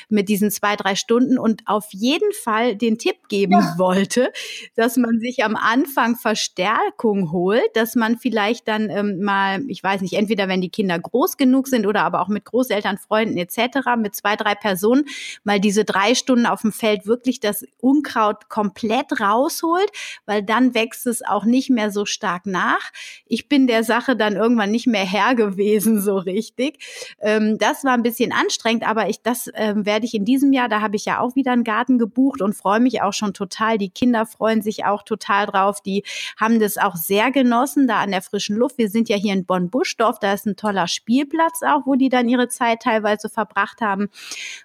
mit 0.09 0.29
diesen 0.29 0.51
zwei, 0.51 0.77
drei 0.77 0.95
Stunden 0.95 1.39
und 1.39 1.63
auf 1.67 1.87
jeden 1.91 2.33
Fall 2.33 2.77
den 2.77 2.99
Tipp 2.99 3.29
geben 3.29 3.53
ja. 3.53 3.75
wollte, 3.77 4.33
dass 4.75 4.97
man 4.97 5.21
sich 5.21 5.45
am 5.45 5.57
Anfang 5.57 6.17
Verstärkung 6.17 7.31
holt, 7.33 7.69
dass 7.75 7.95
man 7.95 8.19
vielleicht 8.19 8.69
dann 8.69 8.91
ähm, 8.91 9.23
mal, 9.23 9.63
ich 9.69 9.83
weiß 9.83 10.01
nicht, 10.01 10.15
entweder 10.15 10.49
wenn 10.49 10.61
die 10.61 10.71
Kinder 10.71 10.99
groß 10.99 11.37
genug 11.37 11.69
sind 11.69 11.87
oder 11.87 12.03
aber 12.03 12.21
auch 12.21 12.29
mit 12.29 12.45
Großeltern, 12.45 12.99
Freunden 12.99 13.37
etc., 13.37 13.97
mit 13.99 14.15
zwei, 14.15 14.37
drei 14.37 14.55
Personen 14.55 15.05
mal 15.45 15.61
diese 15.61 15.85
drei 15.85 16.15
Stunden 16.15 16.47
auf 16.47 16.63
dem 16.63 16.73
Feld 16.73 17.07
wirklich 17.07 17.41
das 17.41 17.65
Unkraut 17.81 18.49
komplett 18.49 19.21
rausholt, 19.21 19.91
weil 20.27 20.43
dann 20.43 20.75
wächst 20.75 21.07
es 21.07 21.25
auch 21.25 21.45
nicht 21.45 21.71
mehr 21.71 21.91
so 21.91 22.05
stark 22.07 22.47
nach. 22.47 22.91
Ich 23.27 23.49
bin 23.49 23.67
der 23.67 23.85
Sache 23.85 24.17
dann 24.17 24.37
irgendwann 24.37 24.71
nicht 24.71 24.87
mehr 24.87 25.05
Herr 25.05 25.35
gewesen, 25.35 26.01
so 26.01 26.17
richtig. 26.19 26.79
Ähm, 27.21 27.59
das 27.59 27.85
war 27.85 27.93
ein 27.93 28.03
bisschen 28.03 28.33
anstrengend, 28.33 28.87
aber 28.87 29.09
ich 29.09 29.18
ich, 29.19 29.23
das 29.23 29.51
ähm, 29.55 29.87
werde 29.87 30.07
ich 30.07 30.15
in 30.15 30.25
diesem 30.25 30.53
Jahr, 30.53 30.69
da 30.69 30.81
habe 30.81 30.97
ich 30.97 31.05
ja 31.05 31.21
auch 31.21 31.35
wieder 31.37 31.53
einen 31.53 31.65
Garten 31.65 31.99
gebucht 31.99 32.43
und 32.43 32.55
freue 32.55 32.81
mich 32.81 33.03
auch 33.03 33.13
schon 33.13 33.35
total. 33.35 33.79
Die 33.79 33.91
Kinder 33.91 34.27
freuen 34.27 34.63
sich 34.63 34.85
auch 34.85 35.03
total 35.03 35.47
drauf. 35.47 35.81
Die 35.81 36.05
haben 36.39 36.61
das 36.61 36.79
auch 36.79 36.97
sehr 36.97 37.31
genossen, 37.31 37.87
da 37.87 38.01
an 38.01 38.11
der 38.11 38.23
frischen 38.23 38.57
Luft. 38.57 38.79
Wir 38.79 38.89
sind 38.89 39.09
ja 39.09 39.17
hier 39.17 39.33
in 39.33 39.45
Bonn-Buschdorf, 39.45 40.19
da 40.19 40.33
ist 40.33 40.47
ein 40.47 40.57
toller 40.57 40.89
Spielplatz 40.89 41.63
auch, 41.63 41.87
wo 41.87 41.95
die 41.95 42.09
dann 42.09 42.29
ihre 42.29 42.49
Zeit 42.49 42.83
teilweise 42.83 43.29
verbracht 43.29 43.81
haben. 43.81 44.09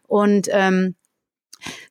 Und 0.08 0.48
ähm, 0.52 0.96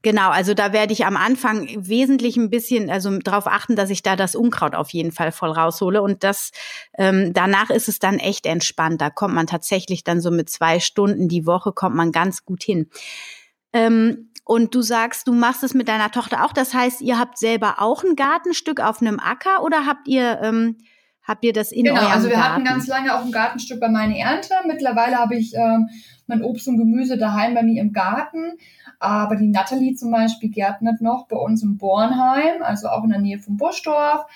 Genau, 0.03 0.31
also 0.31 0.55
da 0.55 0.73
werde 0.73 0.93
ich 0.93 1.07
am 1.07 1.17
Anfang 1.17 1.69
wesentlich 1.77 2.37
ein 2.37 2.51
bisschen, 2.51 2.91
also 2.91 3.19
darauf 3.19 3.47
achten, 3.47 3.77
dass 3.77 3.91
ich 3.91 4.03
da 4.03 4.17
das 4.17 4.35
Unkraut 4.35 4.75
auf 4.75 4.91
jeden 4.91 5.13
Fall 5.13 5.33
voll 5.33 5.51
raushole. 5.51 6.03
Und 6.03 6.25
das 6.25 6.53
ähm, 6.99 7.33
danach 7.33 7.71
ist 7.71 7.89
es 7.89 7.99
dann 7.99 8.19
echt 8.19 8.47
entspannt. 8.47 9.01
Da 9.01 9.11
kommt 9.11 9.35
man 9.35 9.47
tatsächlich 9.47 10.05
dann 10.05 10.21
so 10.21 10.31
mit 10.31 10.51
zwei 10.51 10.81
Stunden 10.81 11.29
die 11.29 11.47
Woche, 11.47 11.73
kommt 11.73 11.97
man 11.97 12.13
ganz 12.13 12.45
gut 12.45 12.63
hin. 12.63 12.89
Ähm, 13.73 14.31
und 14.45 14.75
du 14.75 14.83
sagst, 14.83 15.29
du 15.29 15.33
machst 15.33 15.63
es 15.63 15.73
mit 15.73 15.89
deiner 15.89 16.11
Tochter 16.11 16.45
auch. 16.45 16.53
Das 16.53 16.75
heißt, 16.75 17.01
ihr 17.01 17.19
habt 17.19 17.39
selber 17.39 17.77
auch 17.79 18.03
ein 18.03 18.17
Gartenstück 18.17 18.81
auf 18.81 19.01
einem 19.01 19.21
Acker 19.21 19.63
oder 19.63 19.87
habt 19.87 20.09
ihr 20.09 20.41
ähm, 20.43 20.79
habt 21.23 21.45
ihr 21.45 21.53
das 21.53 21.71
in 21.71 21.85
genau, 21.85 22.01
eurem 22.01 22.13
also 22.13 22.29
wir 22.29 22.37
Garten? 22.37 22.53
hatten 22.53 22.65
ganz 22.65 22.87
lange 22.89 23.15
auch 23.15 23.25
ein 23.25 23.33
Gartenstück 23.33 23.81
bei 23.81 23.89
meiner 23.89 24.17
Ernte. 24.17 24.55
Mittlerweile 24.67 25.17
habe 25.17 25.37
ich 25.37 25.55
ähm, 25.55 25.89
mein 26.33 26.43
Obst 26.43 26.67
und 26.67 26.79
Gemüse 26.79 27.19
daheim 27.19 27.55
bei 27.55 27.63
mir 27.63 27.81
im 27.81 27.93
Garten. 27.93 28.59
Aber 28.99 29.37
die 29.37 29.49
Natalie 29.49 29.95
zum 29.95 30.11
Beispiel 30.11 30.51
gärtnet 30.51 31.01
noch 31.01 31.27
bei 31.29 31.37
uns 31.37 31.63
im 31.63 31.77
Bornheim, 31.77 32.63
also 32.63 32.89
auch 32.89 33.05
in 33.05 33.11
der 33.11 33.21
Nähe 33.21 33.39
von 33.39 33.57
Buschdorf. 33.57 34.27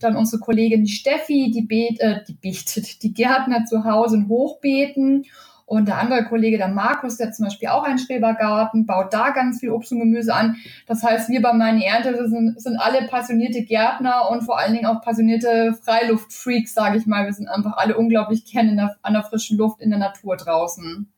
Dann 0.00 0.16
unsere 0.16 0.40
Kollegin 0.40 0.86
Steffi, 0.86 1.50
die, 1.50 1.62
bet, 1.62 2.00
äh, 2.00 2.24
die 2.26 2.34
betet, 2.34 3.02
die 3.02 3.14
Gärtner 3.14 3.64
zu 3.64 3.84
Hause 3.84 4.16
in 4.16 4.28
Hochbeeten. 4.28 5.24
Und 5.66 5.88
der 5.88 5.98
andere 5.98 6.24
Kollege, 6.24 6.58
der 6.58 6.68
Markus, 6.68 7.16
der 7.16 7.32
zum 7.32 7.46
Beispiel 7.46 7.68
auch 7.68 7.84
einen 7.84 7.98
Schrebergarten, 7.98 8.84
baut 8.84 9.14
da 9.14 9.30
ganz 9.30 9.60
viel 9.60 9.70
Obst 9.70 9.92
und 9.92 10.00
Gemüse 10.00 10.34
an. 10.34 10.56
Das 10.86 11.02
heißt, 11.02 11.30
wir 11.30 11.40
bei 11.40 11.54
meinen 11.54 11.80
Ernte 11.80 12.28
sind, 12.28 12.60
sind 12.60 12.76
alle 12.76 13.06
passionierte 13.08 13.62
Gärtner 13.62 14.30
und 14.30 14.42
vor 14.42 14.58
allen 14.58 14.74
Dingen 14.74 14.86
auch 14.86 15.00
passionierte 15.00 15.74
Freiluftfreaks, 15.82 16.74
sage 16.74 16.98
ich 16.98 17.06
mal. 17.06 17.24
Wir 17.24 17.32
sind 17.32 17.48
einfach 17.48 17.78
alle 17.78 17.96
unglaublich 17.96 18.44
gerne 18.44 18.94
an 19.00 19.12
der 19.14 19.22
frischen 19.22 19.56
Luft 19.56 19.80
in 19.80 19.90
der 19.90 19.98
Natur 19.98 20.36
draußen. 20.36 21.13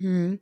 Hm. 0.00 0.40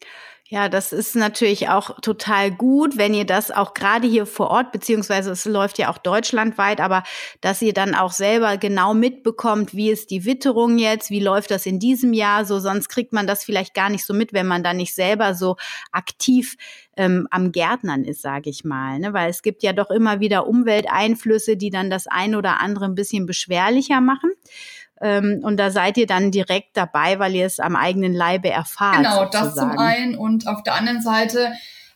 Ja, 0.48 0.68
das 0.68 0.92
ist 0.92 1.14
natürlich 1.14 1.68
auch 1.68 2.00
total 2.00 2.50
gut, 2.50 2.98
wenn 2.98 3.14
ihr 3.14 3.24
das 3.24 3.50
auch 3.52 3.72
gerade 3.72 4.06
hier 4.06 4.26
vor 4.26 4.50
Ort, 4.50 4.72
beziehungsweise 4.72 5.30
es 5.30 5.44
läuft 5.44 5.78
ja 5.78 5.90
auch 5.90 5.98
deutschlandweit, 5.98 6.80
aber 6.80 7.02
dass 7.40 7.62
ihr 7.62 7.72
dann 7.72 7.94
auch 7.94 8.12
selber 8.12 8.56
genau 8.56 8.94
mitbekommt, 8.94 9.74
wie 9.74 9.90
ist 9.90 10.10
die 10.10 10.24
Witterung 10.24 10.78
jetzt, 10.78 11.10
wie 11.10 11.20
läuft 11.20 11.50
das 11.52 11.66
in 11.66 11.78
diesem 11.78 12.12
Jahr, 12.12 12.44
so 12.44 12.58
sonst 12.58 12.88
kriegt 12.88 13.12
man 13.12 13.26
das 13.28 13.44
vielleicht 13.44 13.74
gar 13.74 13.90
nicht 13.90 14.04
so 14.04 14.12
mit, 14.12 14.32
wenn 14.32 14.46
man 14.46 14.64
da 14.64 14.74
nicht 14.74 14.94
selber 14.94 15.34
so 15.34 15.56
aktiv 15.92 16.56
ähm, 16.96 17.26
am 17.30 17.52
Gärtnern 17.52 18.04
ist, 18.04 18.20
sage 18.20 18.50
ich 18.50 18.64
mal. 18.64 18.98
Ne? 18.98 19.12
Weil 19.12 19.30
es 19.30 19.42
gibt 19.42 19.62
ja 19.62 19.72
doch 19.72 19.90
immer 19.90 20.20
wieder 20.20 20.46
Umwelteinflüsse, 20.46 21.56
die 21.56 21.70
dann 21.70 21.90
das 21.90 22.06
ein 22.06 22.34
oder 22.34 22.60
andere 22.60 22.86
ein 22.86 22.94
bisschen 22.94 23.26
beschwerlicher 23.26 24.00
machen. 24.00 24.30
Ähm, 25.00 25.40
und 25.42 25.58
da 25.58 25.70
seid 25.70 25.96
ihr 25.98 26.06
dann 26.06 26.30
direkt 26.30 26.76
dabei, 26.76 27.18
weil 27.18 27.34
ihr 27.34 27.46
es 27.46 27.60
am 27.60 27.76
eigenen 27.76 28.14
Leibe 28.14 28.50
erfahrt. 28.50 28.98
Genau, 28.98 29.24
sozusagen. 29.24 29.46
das 29.46 29.54
zum 29.54 29.78
einen. 29.78 30.16
Und 30.16 30.46
auf 30.46 30.62
der 30.62 30.74
anderen 30.74 31.02
Seite 31.02 31.52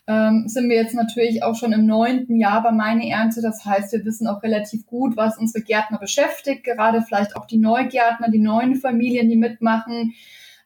ähm, 0.09 0.47
sind 0.47 0.69
wir 0.69 0.75
jetzt 0.75 0.95
natürlich 0.95 1.43
auch 1.43 1.55
schon 1.55 1.71
im 1.71 1.85
neunten 1.85 2.35
Jahr 2.35 2.63
bei 2.63 2.71
meine 2.71 3.07
Ernte. 3.09 3.41
Das 3.41 3.63
heißt, 3.63 3.93
wir 3.93 4.03
wissen 4.05 4.27
auch 4.27 4.41
relativ 4.41 4.85
gut, 4.87 5.15
was 5.15 5.37
unsere 5.37 5.63
Gärtner 5.63 5.99
beschäftigt, 5.99 6.63
gerade 6.63 7.03
vielleicht 7.03 7.35
auch 7.35 7.45
die 7.45 7.59
Neugärtner, 7.59 8.29
die 8.29 8.39
neuen 8.39 8.75
Familien, 8.75 9.29
die 9.29 9.37
mitmachen. 9.37 10.15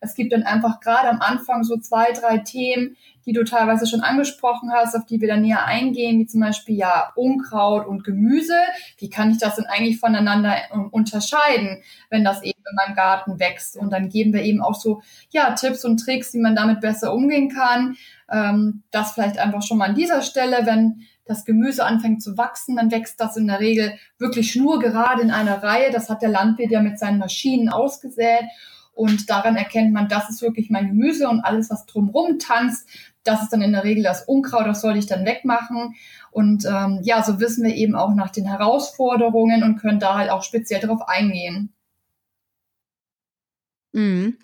Es 0.03 0.15
gibt 0.15 0.33
dann 0.33 0.43
einfach 0.43 0.81
gerade 0.81 1.09
am 1.09 1.21
Anfang 1.21 1.63
so 1.63 1.77
zwei, 1.77 2.11
drei 2.11 2.39
Themen, 2.39 2.97
die 3.25 3.31
du 3.31 3.43
teilweise 3.43 3.87
schon 3.87 4.01
angesprochen 4.01 4.71
hast, 4.73 4.95
auf 4.95 5.05
die 5.05 5.21
wir 5.21 5.29
dann 5.29 5.41
näher 5.41 5.65
eingehen, 5.65 6.19
wie 6.19 6.25
zum 6.25 6.41
Beispiel 6.41 6.75
ja 6.75 7.11
Unkraut 7.15 7.87
und 7.87 8.03
Gemüse. 8.03 8.57
Wie 8.97 9.09
kann 9.09 9.31
ich 9.31 9.37
das 9.37 9.55
denn 9.55 9.65
eigentlich 9.65 9.99
voneinander 9.99 10.55
ähm, 10.73 10.89
unterscheiden, 10.91 11.81
wenn 12.09 12.25
das 12.25 12.43
eben 12.43 12.59
in 12.59 12.75
meinem 12.75 12.95
Garten 12.95 13.39
wächst? 13.39 13.77
Und 13.77 13.91
dann 13.91 14.09
geben 14.09 14.33
wir 14.33 14.43
eben 14.43 14.61
auch 14.61 14.75
so 14.75 15.01
ja 15.29 15.51
Tipps 15.51 15.85
und 15.85 15.97
Tricks, 15.97 16.33
wie 16.33 16.41
man 16.41 16.55
damit 16.55 16.81
besser 16.81 17.13
umgehen 17.13 17.49
kann. 17.49 17.95
Ähm, 18.29 18.83
das 18.91 19.13
vielleicht 19.13 19.37
einfach 19.37 19.61
schon 19.61 19.77
mal 19.77 19.89
an 19.89 19.95
dieser 19.95 20.21
Stelle, 20.21 20.65
wenn 20.65 21.05
das 21.25 21.45
Gemüse 21.45 21.85
anfängt 21.85 22.21
zu 22.21 22.37
wachsen, 22.37 22.75
dann 22.75 22.91
wächst 22.91 23.19
das 23.21 23.37
in 23.37 23.47
der 23.47 23.61
Regel 23.61 23.93
wirklich 24.17 24.51
schnurgerade 24.51 25.21
in 25.21 25.31
einer 25.31 25.63
Reihe. 25.63 25.89
Das 25.91 26.09
hat 26.09 26.21
der 26.21 26.29
Landwirt 26.29 26.71
ja 26.71 26.81
mit 26.81 26.99
seinen 26.99 27.17
Maschinen 27.17 27.69
ausgesät. 27.69 28.43
Und 28.93 29.29
daran 29.29 29.55
erkennt 29.55 29.91
man, 29.91 30.07
das 30.07 30.29
ist 30.29 30.41
wirklich 30.41 30.69
mein 30.69 30.87
Gemüse 30.87 31.27
und 31.27 31.41
alles, 31.41 31.69
was 31.69 31.85
drumrum 31.85 32.37
tanzt, 32.37 32.87
das 33.23 33.41
ist 33.41 33.53
dann 33.53 33.61
in 33.61 33.71
der 33.71 33.83
Regel 33.83 34.03
das 34.03 34.23
Unkraut, 34.25 34.67
das 34.67 34.81
soll 34.81 34.97
ich 34.97 35.07
dann 35.07 35.25
wegmachen. 35.25 35.95
Und 36.31 36.65
ähm, 36.65 36.99
ja, 37.03 37.23
so 37.23 37.39
wissen 37.39 37.63
wir 37.63 37.73
eben 37.73 37.95
auch 37.95 38.13
nach 38.13 38.29
den 38.29 38.45
Herausforderungen 38.45 39.63
und 39.63 39.77
können 39.77 39.99
da 39.99 40.15
halt 40.15 40.29
auch 40.29 40.43
speziell 40.43 40.81
darauf 40.81 41.07
eingehen. 41.07 41.73
Mhm. 43.93 44.37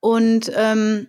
Und 0.00 0.52
ähm, 0.54 1.08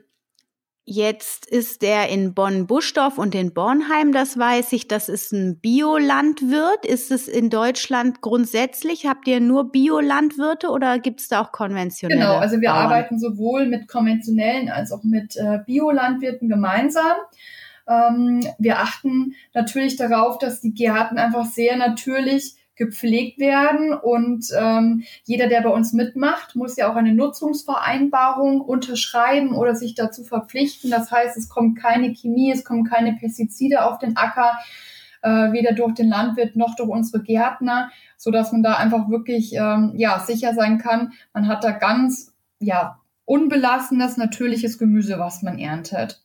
Jetzt 0.88 1.48
ist 1.48 1.82
der 1.82 2.10
in 2.10 2.36
Bonn-Buschdorf 2.36 3.18
und 3.18 3.34
in 3.34 3.56
Bornheim, 3.56 4.12
das 4.12 4.38
weiß 4.38 4.72
ich, 4.74 4.88
das 4.88 5.10
ist 5.10 5.34
ein 5.34 5.60
Biolandwirt. 5.60 6.86
Ist 6.86 7.10
es 7.10 7.27
in 7.27 7.50
Deutschland 7.50 8.22
grundsätzlich? 8.22 9.08
Habt 9.08 9.27
ihr 9.27 9.39
nur 9.39 9.72
Biolandwirte 9.72 10.70
oder 10.70 11.00
gibt 11.00 11.22
es 11.22 11.27
da 11.27 11.42
auch 11.42 11.51
konventionelle? 11.51 12.22
Genau, 12.22 12.36
also 12.36 12.62
wir 12.62 12.70
Bauern? 12.70 12.84
arbeiten 12.84 13.20
sowohl 13.20 13.65
mit 13.65 13.88
konventionellen 13.88 14.70
als 14.70 14.92
auch 14.92 15.04
mit 15.04 15.36
äh, 15.38 15.58
Biolandwirten 15.65 16.50
gemeinsam. 16.50 17.18
Ähm, 17.88 18.42
wir 18.60 18.77
achten 18.77 19.34
natürlich 19.56 19.96
darauf, 19.96 20.38
dass 20.38 20.62
die 20.62 20.75
Gärten 20.75 21.18
einfach 21.18 21.46
sehr 21.46 21.77
natürlich 21.77 22.58
gepflegt 22.75 23.39
werden. 23.39 23.94
Und 23.94 24.48
ähm, 24.58 25.03
jeder, 25.24 25.48
der 25.48 25.62
bei 25.62 25.70
uns 25.70 25.94
mitmacht, 25.94 26.55
muss 26.55 26.77
ja 26.77 26.91
auch 26.91 26.96
eine 26.96 27.13
Nutzungsvereinbarung 27.13 28.62
unterschreiben 28.62 29.55
oder 29.55 29.75
sich 29.75 29.96
dazu 29.96 30.24
verpflichten. 30.24 30.91
Das 30.91 31.12
heißt, 31.12 31.38
es 31.38 31.50
kommt 31.50 31.79
keine 31.79 32.13
Chemie, 32.13 32.51
es 32.51 32.63
kommen 32.63 32.84
keine 32.84 33.13
Pestizide 33.13 33.86
auf 33.86 34.00
den 34.00 34.17
Acker, 34.17 34.58
äh, 35.22 35.51
weder 35.51 35.74
durch 35.74 35.94
den 35.94 36.10
Landwirt 36.10 36.55
noch 36.55 36.75
durch 36.75 36.89
unsere 36.89 37.24
Gärtner, 37.24 37.91
so 38.17 38.32
dass 38.32 38.51
man 38.51 38.63
da 38.63 38.75
einfach 38.75 39.10
wirklich 39.10 39.53
ähm, 39.53 39.94
ja 39.96 40.20
sicher 40.20 40.53
sein 40.53 40.77
kann. 40.77 41.13
Man 41.34 41.48
hat 41.48 41.63
da 41.63 41.72
ganz 41.72 42.34
ja 42.60 43.00
unbelassenes 43.25 44.17
natürliches 44.17 44.77
Gemüse, 44.77 45.17
was 45.20 45.41
man 45.41 45.58
erntet. 45.58 46.22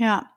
Ja. 0.00 0.30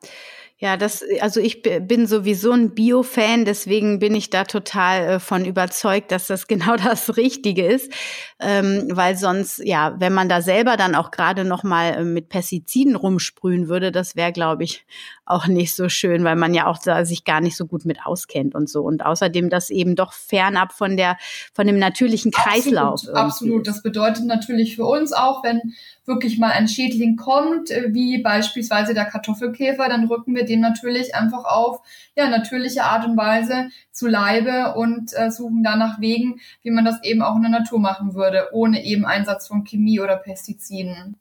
Ja, 0.64 0.78
das, 0.78 1.04
also 1.20 1.42
ich 1.42 1.62
bin 1.62 2.08
sowieso 2.08 2.54
ein 2.54 2.74
Bio-Fan, 2.74 3.44
deswegen 3.44 4.00
bin 4.00 4.16
ich 4.16 4.30
da 4.30 4.46
total 4.46 5.04
äh, 5.04 5.20
von 5.20 5.44
überzeugt, 5.44 6.10
dass 6.14 6.28
das 6.28 6.48
genau 6.48 6.78
das 6.78 7.18
Richtige 7.18 7.66
ist, 7.66 7.92
ähm, 8.40 8.88
weil 8.90 9.18
sonst, 9.18 9.62
ja, 9.66 9.94
wenn 10.00 10.14
man 10.14 10.30
da 10.30 10.42
selber 10.42 10.78
dann 10.78 10.96
auch 10.96 11.12
gerade 11.12 11.44
noch 11.44 11.64
mal 11.64 11.96
äh, 11.96 12.04
mit 12.06 12.30
Pestiziden 12.30 12.96
rumsprühen 12.96 13.68
würde, 13.68 13.92
das 13.92 14.16
wäre, 14.16 14.32
glaube 14.32 14.64
ich, 14.64 14.86
auch 15.26 15.48
nicht 15.48 15.76
so 15.76 15.90
schön, 15.90 16.24
weil 16.24 16.38
man 16.38 16.54
ja 16.54 16.68
auch 16.68 16.78
da 16.78 17.04
sich 17.04 17.26
gar 17.26 17.42
nicht 17.42 17.58
so 17.58 17.66
gut 17.66 17.84
mit 17.84 18.06
auskennt 18.06 18.56
und 18.56 18.70
so. 18.70 18.84
Und 18.84 19.06
außerdem 19.06 19.50
das 19.50 19.70
eben 19.70 19.98
doch 19.98 20.14
fernab 20.14 20.72
von 20.72 20.96
der, 20.96 21.18
von 21.54 21.68
dem 21.68 21.78
natürlichen 21.78 22.32
Kreislauf. 22.32 23.02
Absolut, 23.02 23.18
absolut. 23.18 23.68
Das 23.68 23.84
bedeutet 23.84 24.26
natürlich 24.26 24.78
für 24.78 24.86
uns 24.86 25.12
auch, 25.12 25.44
wenn 25.44 25.74
wirklich 26.06 26.38
mal 26.38 26.52
ein 26.52 26.68
Schädling 26.68 27.16
kommt, 27.16 27.72
äh, 27.72 27.94
wie 27.94 28.22
beispielsweise 28.22 28.94
der 28.94 29.06
Kartoffelkäfer, 29.06 29.88
dann 29.90 30.08
rücken 30.08 30.36
wir 30.36 30.46
dem 30.46 30.60
natürlich 30.60 31.16
einfach 31.16 31.46
auf 31.46 31.82
ja, 32.16 32.30
natürliche 32.30 32.84
Art 32.84 33.06
und 33.06 33.18
Weise 33.18 33.70
zu 33.92 34.08
Leibe 34.08 34.76
und 34.76 35.12
äh, 35.14 35.32
suchen 35.32 35.64
danach 35.64 36.00
Wegen, 36.00 36.40
wie 36.62 36.72
man 36.72 36.86
das 36.86 37.04
eben 37.04 37.22
auch 37.22 37.36
in 37.36 37.44
der 37.44 37.52
Natur 37.52 37.80
machen 37.80 38.14
würde, 38.14 38.50
ohne 38.52 38.84
eben 38.84 39.06
Einsatz 39.06 39.48
von 39.48 39.64
Chemie 39.64 40.00
oder 40.00 40.18
Pestiziden. 40.18 41.18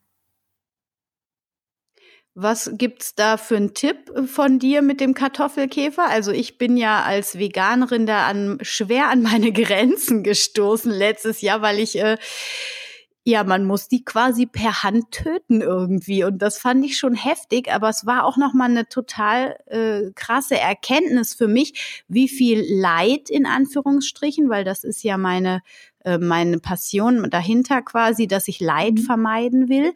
Was 2.35 2.71
gibt's 2.79 3.15
da 3.15 3.37
für 3.37 3.57
einen 3.57 3.75
Tipp 3.75 4.11
von 4.27 4.59
dir 4.59 4.81
mit 4.81 5.03
dem 5.03 5.13
Kartoffelkäfer? 5.13 6.09
Also 6.09 6.33
ich 6.33 6.57
bin 6.57 6.79
ja 6.79 7.03
als 7.03 7.39
Veganerin 7.39 8.07
da 8.07 8.27
an, 8.27 8.59
schwer 8.63 9.09
an 9.11 9.21
meine 9.21 9.53
Grenzen 9.53 10.23
gestoßen 10.23 10.91
letztes 10.91 11.43
Jahr, 11.43 11.61
weil 11.61 11.79
ich 11.79 11.99
äh, 11.99 12.17
ja, 13.25 13.45
man 13.45 13.65
muss 13.65 13.89
die 13.89 14.05
quasi 14.05 14.47
per 14.47 14.83
Hand 14.83 15.13
töten 15.13 15.61
irgendwie. 15.61 16.25
Und 16.25 16.39
das 16.39 16.59
fand 16.59 16.85
ich 16.85 16.99
schon 16.99 17.15
heftig, 17.15 17.71
aber 17.73 17.89
es 17.89 18.05
war 18.05 18.25
auch 18.25 18.37
noch 18.37 18.53
mal 18.53 18.69
eine 18.69 18.89
total 18.89 19.57
äh, 19.67 20.11
krasse 20.15 20.59
Erkenntnis 20.59 21.33
für 21.35 21.47
mich, 21.47 22.05
wie 22.09 22.29
viel 22.29 22.65
Leid 22.69 23.31
in 23.31 23.47
Anführungsstrichen, 23.47 24.51
weil 24.51 24.65
das 24.65 24.83
ist 24.83 25.05
ja 25.05 25.17
meine 25.19 25.63
äh, 26.05 26.19
meine 26.19 26.59
Passion 26.59 27.29
dahinter 27.31 27.83
quasi, 27.83 28.27
dass 28.27 28.49
ich 28.49 28.61
Leid 28.61 28.95
mhm. 28.95 29.03
vermeiden 29.03 29.69
will, 29.69 29.95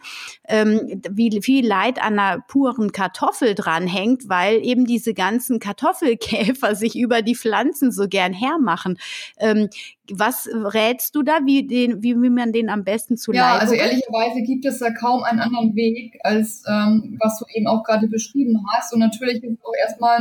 ähm, 0.49 1.03
wie 1.11 1.41
viel 1.43 1.67
Leid 1.67 2.03
an 2.03 2.19
einer 2.19 2.41
puren 2.49 2.93
Kartoffel 2.93 3.55
dranhängt, 3.55 4.29
weil 4.29 4.65
eben 4.65 4.87
diese 4.87 5.15
ganzen 5.15 5.59
Kartoffelkäfer 5.59 6.75
sich 6.77 6.97
über 6.97 7.23
die 7.23 7.35
Pflanzen 7.35 7.91
so 7.93 8.09
gern 8.09 8.33
hermachen. 8.33 8.99
Ähm, 9.39 9.69
was 10.11 10.49
rätst 10.53 11.15
du 11.15 11.23
da, 11.23 11.41
wie, 11.45 11.67
den, 11.67 12.03
wie, 12.03 12.21
wie 12.21 12.31
man 12.31 12.53
den 12.53 12.71
am 12.71 12.85
besten 12.85 13.17
zu 13.17 13.33
Ja, 13.33 13.57
also 13.57 13.75
ehrlicherweise 13.75 14.43
gibt 14.43 14.65
es 14.65 14.79
da 14.79 14.91
kaum 14.91 15.25
einen 15.25 15.41
anderen 15.41 15.75
Weg, 15.75 16.19
als 16.23 16.63
ähm, 16.69 17.19
was 17.21 17.39
du 17.39 17.45
eben 17.55 17.67
auch 17.67 17.83
gerade 17.83 18.07
beschrieben 18.07 18.65
hast. 18.73 18.93
Und 18.93 19.01
natürlich 19.01 19.43
ist 19.43 19.59
es 19.59 19.65
auch 19.65 19.75
erstmal 19.81 20.21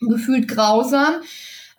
gefühlt 0.00 0.48
grausam. 0.48 1.16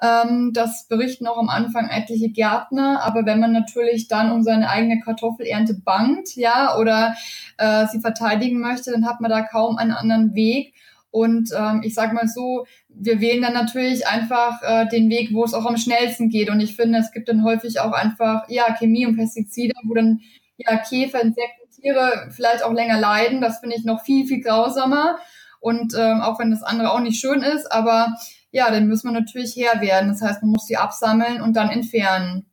Ähm, 0.02 0.52
das 0.54 0.88
berichten 0.88 1.28
auch 1.28 1.38
am 1.38 1.50
Anfang 1.50 1.88
etliche 1.88 2.30
Gärtner. 2.30 3.04
Aber 3.04 3.26
wenn 3.26 3.40
man 3.40 3.52
natürlich 3.52 4.08
dann 4.08 4.32
um 4.32 4.44
seine 4.44 4.70
eigene 4.70 5.00
Kartoffelernte 5.00 5.76
bangt, 5.76 6.36
ja, 6.36 6.78
oder 6.78 7.16
äh, 7.58 7.86
sie 7.88 8.00
verteidigen 8.00 8.60
möchte, 8.60 8.92
dann 8.92 9.06
hat 9.06 9.22
man 9.22 9.30
da 9.30 9.42
kaum 9.42 9.78
einen 9.78 9.92
anderen 9.92 10.34
Weg. 10.34 10.74
Und 11.12 11.52
ähm, 11.56 11.82
ich 11.84 11.94
sage 11.94 12.16
mal 12.16 12.28
so, 12.28 12.66
wir 12.88 13.20
wählen 13.20 13.42
dann 13.42 13.54
natürlich 13.54 14.08
einfach 14.08 14.62
äh, 14.64 14.88
den 14.88 15.10
Weg, 15.10 15.34
wo 15.34 15.44
es 15.44 15.54
auch 15.54 15.66
am 15.66 15.78
schnellsten 15.78 16.30
geht. 16.30 16.50
Und 16.50 16.62
ich 16.62 16.76
finde, 16.76 17.00
es 17.00 17.12
gibt 17.12 17.28
dann 17.28 17.44
häufig 17.44 17.80
auch 17.82 17.92
einfach 17.92 18.50
ja 18.50 18.74
Chemie 18.80 19.06
und 19.06 19.18
Pestizide, 19.18 19.74
wo 19.84 19.94
dann 19.94 20.22
ja 20.58 20.78
Käfer, 20.78 21.22
Insekten, 21.22 21.70
Tiere 21.82 22.30
vielleicht 22.32 22.64
auch 22.64 22.74
länger 22.74 23.00
leiden. 23.00 23.42
Das 23.42 23.60
finde 23.60 23.76
ich 23.76 23.84
noch 23.84 24.04
viel 24.04 24.26
viel 24.26 24.42
grausamer. 24.42 25.18
Und 25.60 25.94
ähm, 25.98 26.22
auch 26.22 26.40
wenn 26.40 26.50
das 26.50 26.64
andere 26.64 26.92
auch 26.92 27.02
nicht 27.02 27.20
schön 27.20 27.44
ist, 27.44 27.72
aber 27.72 28.16
ja, 28.52 28.70
dann 28.70 28.88
muss 28.88 29.04
man 29.04 29.14
natürlich 29.14 29.56
Herr 29.56 29.82
werden. 29.82 30.10
Das 30.10 30.22
heißt, 30.22 30.42
man 30.44 30.52
muss 30.52 30.66
sie 30.66 30.78
absammeln 30.78 31.42
und 31.42 31.56
dann 31.56 31.70
entfernen. 31.70 32.46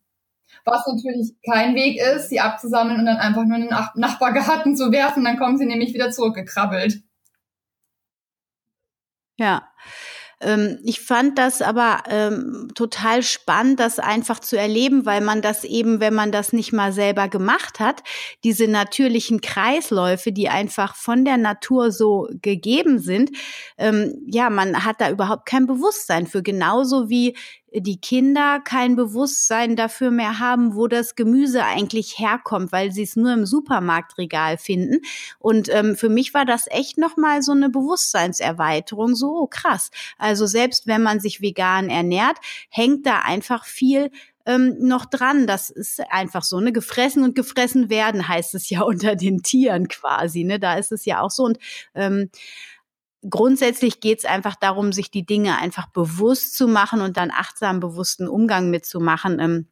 Was 0.65 0.87
natürlich 0.87 1.35
kein 1.49 1.75
Weg 1.75 2.01
ist, 2.01 2.31
sie 2.31 2.41
abzusammeln 2.41 3.01
und 3.01 3.07
dann 3.07 3.17
einfach 3.17 3.45
nur 3.45 3.57
in 3.57 3.69
den 3.69 3.77
Nachbargarten 3.95 4.77
zu 4.77 4.93
werfen, 4.93 5.25
dann 5.25 5.39
kommen 5.39 5.59
sie 5.59 5.67
nämlich 5.67 5.95
wieder 5.95 6.11
zurückgekrabbelt. 6.11 7.03
Ja. 9.37 9.68
Ähm, 10.41 10.79
ich 10.85 11.01
fand 11.01 11.39
das 11.39 11.63
aber 11.63 12.03
ähm, 12.09 12.69
total 12.75 13.23
spannend, 13.23 13.81
das 13.81 13.99
einfach 13.99 14.39
zu 14.39 14.57
erleben, 14.57 15.05
weil 15.05 15.21
man 15.21 15.43
das 15.43 15.65
eben, 15.65 16.01
wenn 16.01 16.15
man 16.15 16.33
das 16.33 16.53
nicht 16.53 16.73
mal 16.73 16.93
selber 16.93 17.29
gemacht 17.29 17.81
hat, 17.81 18.03
diese 18.45 18.69
natürlichen 18.69 19.41
Kreisläufe, 19.41 20.33
die 20.33 20.49
einfach 20.49 20.95
von 20.95 21.25
der 21.25 21.37
Natur 21.37 21.91
so 21.91 22.29
gegeben 22.41 22.99
sind, 22.99 23.31
ähm, 23.79 24.15
ja, 24.27 24.51
man 24.51 24.85
hat 24.85 25.01
da 25.01 25.11
überhaupt 25.11 25.47
kein 25.47 25.67
Bewusstsein 25.67 26.27
für, 26.27 26.43
genauso 26.43 27.09
wie 27.09 27.37
die 27.73 28.01
Kinder 28.01 28.61
kein 28.61 28.97
Bewusstsein 28.97 29.77
dafür 29.77 30.11
mehr 30.11 30.39
haben, 30.39 30.75
wo 30.75 30.87
das 30.87 31.15
Gemüse 31.15 31.65
eigentlich 31.65 32.19
herkommt, 32.19 32.73
weil 32.73 32.93
sie 32.93 33.03
es 33.03 33.17
nur 33.17 33.33
im 33.33 33.47
Supermarktregal 33.47 34.59
finden. 34.59 35.01
Und 35.39 35.69
ähm, 35.71 35.97
für 35.97 36.09
mich 36.09 36.35
war 36.35 36.45
das 36.45 36.67
echt 36.69 36.99
nochmal 36.99 37.43
so 37.43 37.53
eine 37.53 37.69
Bewusstseinserweiterung. 37.69 39.15
So 39.15 39.43
oh, 39.43 39.47
krass. 39.47 39.91
Also 40.19 40.47
selbst 40.47 40.87
wenn 40.87 41.03
man 41.03 41.21
sich 41.21 41.41
vegan 41.41 41.91
ernährt, 41.91 42.39
hängt 42.71 43.07
da 43.07 43.21
einfach 43.21 43.65
viel 43.65 44.11
ähm, 44.47 44.77
noch 44.81 45.05
dran. 45.05 45.47
Das 45.47 45.69
ist 45.69 46.01
einfach 46.11 46.43
so, 46.43 46.59
ne? 46.59 46.73
Gefressen 46.73 47.23
und 47.23 47.35
gefressen 47.35 47.91
werden 47.91 48.27
heißt 48.27 48.55
es 48.55 48.71
ja 48.71 48.81
unter 48.83 49.15
den 49.15 49.43
Tieren 49.43 49.89
quasi, 49.89 50.45
ne? 50.45 50.59
Da 50.59 50.75
ist 50.75 50.91
es 50.91 51.05
ja 51.05 51.21
auch 51.21 51.31
so. 51.31 51.45
Und 51.45 51.59
ähm, 51.95 52.31
grundsätzlich 53.29 54.01
geht 54.01 54.19
es 54.19 54.25
einfach 54.25 54.57
darum, 54.57 54.93
sich 54.93 55.11
die 55.11 55.27
Dinge 55.27 55.59
einfach 55.59 55.87
bewusst 55.89 56.57
zu 56.57 56.69
machen 56.69 57.01
und 57.01 57.17
dann 57.17 57.31
achtsam 57.31 57.81
bewussten 57.81 58.29
Umgang 58.29 58.71
mitzumachen. 58.71 59.41
Ähm, 59.41 59.69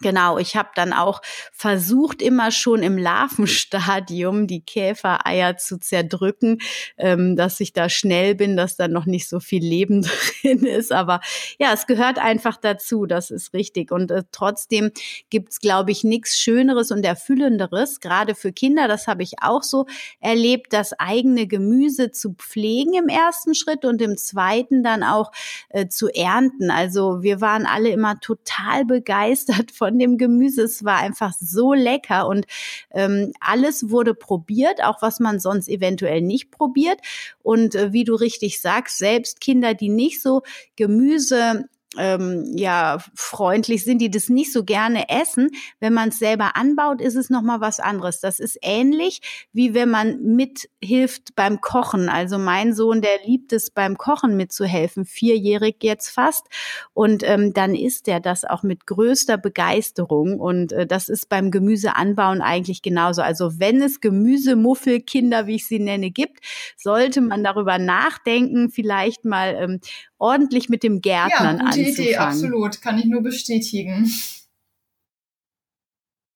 Genau, 0.00 0.38
ich 0.38 0.54
habe 0.54 0.68
dann 0.76 0.92
auch 0.92 1.20
versucht, 1.52 2.22
immer 2.22 2.52
schon 2.52 2.84
im 2.84 2.98
Larvenstadium 2.98 4.46
die 4.46 4.60
Käfereier 4.60 5.56
zu 5.56 5.78
zerdrücken, 5.78 6.58
ähm, 6.98 7.34
dass 7.34 7.58
ich 7.58 7.72
da 7.72 7.88
schnell 7.88 8.36
bin, 8.36 8.56
dass 8.56 8.76
da 8.76 8.86
noch 8.86 9.06
nicht 9.06 9.28
so 9.28 9.40
viel 9.40 9.64
Leben 9.64 10.02
drin 10.42 10.64
ist. 10.64 10.92
Aber 10.92 11.20
ja, 11.58 11.72
es 11.72 11.86
gehört 11.86 12.18
einfach 12.18 12.56
dazu, 12.58 13.06
das 13.06 13.30
ist 13.32 13.54
richtig. 13.54 13.90
Und 13.90 14.12
äh, 14.12 14.22
trotzdem 14.30 14.92
gibt's, 15.30 15.58
glaube 15.58 15.90
ich, 15.90 16.04
nichts 16.04 16.38
Schöneres 16.38 16.92
und 16.92 17.04
Erfüllenderes, 17.04 17.98
gerade 17.98 18.36
für 18.36 18.52
Kinder, 18.52 18.86
das 18.86 19.08
habe 19.08 19.24
ich 19.24 19.42
auch 19.42 19.64
so 19.64 19.86
erlebt, 20.20 20.72
das 20.72 20.92
eigene 20.92 21.48
Gemüse 21.48 22.12
zu 22.12 22.34
pflegen 22.34 22.94
im 22.94 23.08
ersten 23.08 23.54
Schritt 23.54 23.84
und 23.84 24.00
im 24.00 24.16
zweiten 24.16 24.84
dann 24.84 25.02
auch 25.02 25.32
äh, 25.70 25.88
zu 25.88 26.08
ernten. 26.08 26.70
Also 26.70 27.22
wir 27.22 27.40
waren 27.40 27.66
alle 27.66 27.88
immer 27.88 28.20
total 28.20 28.84
begeistert 28.84 29.72
von 29.78 29.98
dem 29.98 30.18
Gemüse. 30.18 30.62
Es 30.62 30.84
war 30.84 30.98
einfach 30.98 31.32
so 31.40 31.72
lecker 31.72 32.26
und 32.26 32.46
ähm, 32.90 33.32
alles 33.40 33.88
wurde 33.90 34.14
probiert, 34.14 34.84
auch 34.84 35.00
was 35.00 35.20
man 35.20 35.40
sonst 35.40 35.68
eventuell 35.68 36.20
nicht 36.20 36.50
probiert. 36.50 37.00
Und 37.42 37.74
äh, 37.74 37.92
wie 37.92 38.04
du 38.04 38.14
richtig 38.14 38.60
sagst, 38.60 38.98
selbst 38.98 39.40
Kinder, 39.40 39.74
die 39.74 39.88
nicht 39.88 40.20
so 40.20 40.42
Gemüse 40.76 41.68
ähm, 41.98 42.52
ja 42.56 42.98
freundlich 43.14 43.84
sind, 43.84 43.98
die 43.98 44.10
das 44.10 44.28
nicht 44.28 44.52
so 44.52 44.64
gerne 44.64 45.08
essen. 45.08 45.50
Wenn 45.80 45.92
man 45.92 46.10
es 46.10 46.18
selber 46.18 46.56
anbaut, 46.56 47.00
ist 47.00 47.16
es 47.16 47.30
noch 47.30 47.42
mal 47.42 47.60
was 47.60 47.80
anderes. 47.80 48.20
Das 48.20 48.40
ist 48.40 48.58
ähnlich 48.62 49.20
wie 49.52 49.74
wenn 49.74 49.90
man 49.90 50.22
mithilft 50.22 51.34
beim 51.34 51.60
Kochen. 51.60 52.08
Also 52.08 52.38
mein 52.38 52.74
Sohn, 52.74 53.02
der 53.02 53.18
liebt 53.24 53.52
es 53.52 53.70
beim 53.70 53.98
Kochen 53.98 54.36
mitzuhelfen, 54.36 55.04
vierjährig 55.04 55.76
jetzt 55.82 56.10
fast, 56.10 56.46
und 56.94 57.22
ähm, 57.22 57.52
dann 57.52 57.74
isst 57.74 58.08
er 58.08 58.20
das 58.20 58.44
auch 58.44 58.62
mit 58.62 58.86
größter 58.86 59.38
Begeisterung. 59.38 60.38
Und 60.40 60.72
äh, 60.72 60.86
das 60.86 61.08
ist 61.08 61.28
beim 61.28 61.50
Gemüseanbauen 61.50 62.40
eigentlich 62.40 62.82
genauso. 62.82 63.22
Also 63.22 63.58
wenn 63.58 63.82
es 63.82 64.00
Gemüsemuffelkinder, 64.00 65.46
wie 65.46 65.56
ich 65.56 65.66
sie 65.66 65.78
nenne, 65.78 66.10
gibt, 66.10 66.40
sollte 66.76 67.20
man 67.20 67.44
darüber 67.44 67.78
nachdenken, 67.78 68.70
vielleicht 68.70 69.24
mal 69.24 69.56
ähm, 69.58 69.80
ordentlich 70.18 70.68
mit 70.68 70.82
dem 70.82 71.00
Gärtnern 71.00 71.58
ja, 71.58 71.64
gute 71.64 71.64
anzufangen. 71.64 71.92
Idee, 71.92 72.16
absolut. 72.16 72.82
Kann 72.82 72.98
ich 72.98 73.06
nur 73.06 73.22
bestätigen. 73.22 74.12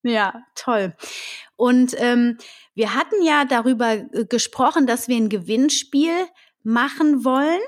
Ja, 0.02 0.44
toll. 0.54 0.94
Und 1.56 1.94
ähm, 1.98 2.38
wir 2.74 2.94
hatten 2.94 3.22
ja 3.22 3.44
darüber 3.44 3.92
äh, 3.92 4.24
gesprochen, 4.28 4.86
dass 4.86 5.08
wir 5.08 5.16
ein 5.16 5.28
Gewinnspiel 5.28 6.12
machen 6.62 7.24
wollen. 7.24 7.60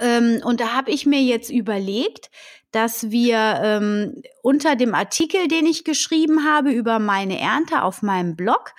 Ähm, 0.00 0.40
und 0.44 0.60
da 0.60 0.74
habe 0.74 0.90
ich 0.90 1.06
mir 1.06 1.22
jetzt 1.22 1.50
überlegt, 1.50 2.30
dass 2.72 3.10
wir 3.10 3.60
ähm, 3.62 4.22
unter 4.42 4.76
dem 4.76 4.94
Artikel, 4.94 5.48
den 5.48 5.66
ich 5.66 5.84
geschrieben 5.84 6.44
habe 6.44 6.70
über 6.70 6.98
meine 6.98 7.38
Ernte 7.38 7.82
auf 7.82 8.02
meinem 8.02 8.36
Blog, 8.36 8.74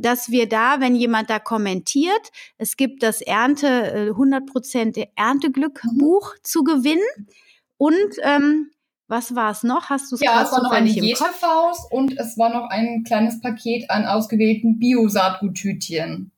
dass 0.00 0.30
wir 0.30 0.48
da, 0.48 0.80
wenn 0.80 0.96
jemand 0.96 1.30
da 1.30 1.38
kommentiert, 1.38 2.30
es 2.58 2.76
gibt 2.76 3.02
das 3.02 3.20
Ernte, 3.20 4.12
100% 4.12 4.96
äh, 4.96 5.06
Ernteglück-Buch 5.14 6.34
mhm. 6.34 6.38
zu 6.42 6.64
gewinnen. 6.64 7.28
Und 7.76 8.16
ähm, 8.22 8.70
was 9.06 9.34
war 9.34 9.50
es 9.50 9.62
noch? 9.62 9.90
Hast 9.90 10.10
du 10.10 10.16
es 10.16 10.22
Ja, 10.22 10.42
es 10.42 10.52
war 10.52 10.62
noch 10.62 10.72
eine 10.72 10.88
Jetefaust 10.88 11.92
und 11.92 12.18
es 12.18 12.38
war 12.38 12.48
noch 12.52 12.70
ein 12.70 13.04
kleines 13.04 13.40
Paket 13.40 13.90
an 13.90 14.04
ausgewählten 14.04 14.78
Bio-Saatguttütchen. 14.78 16.32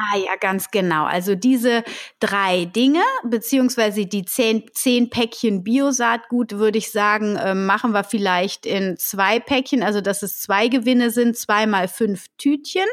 Ah 0.00 0.16
ja, 0.16 0.36
ganz 0.38 0.70
genau. 0.70 1.06
Also 1.06 1.34
diese 1.34 1.82
drei 2.20 2.66
Dinge, 2.66 3.02
beziehungsweise 3.24 4.06
die 4.06 4.24
zehn, 4.24 4.62
zehn 4.72 5.10
Päckchen 5.10 5.64
Biosaatgut, 5.64 6.52
würde 6.52 6.78
ich 6.78 6.92
sagen, 6.92 7.34
äh, 7.34 7.56
machen 7.56 7.90
wir 7.90 8.04
vielleicht 8.04 8.64
in 8.64 8.96
zwei 8.96 9.40
Päckchen, 9.40 9.82
also 9.82 10.00
dass 10.00 10.22
es 10.22 10.40
zwei 10.40 10.68
Gewinne 10.68 11.10
sind, 11.10 11.36
zweimal 11.36 11.88
fünf 11.88 12.26
Tütchen. 12.38 12.86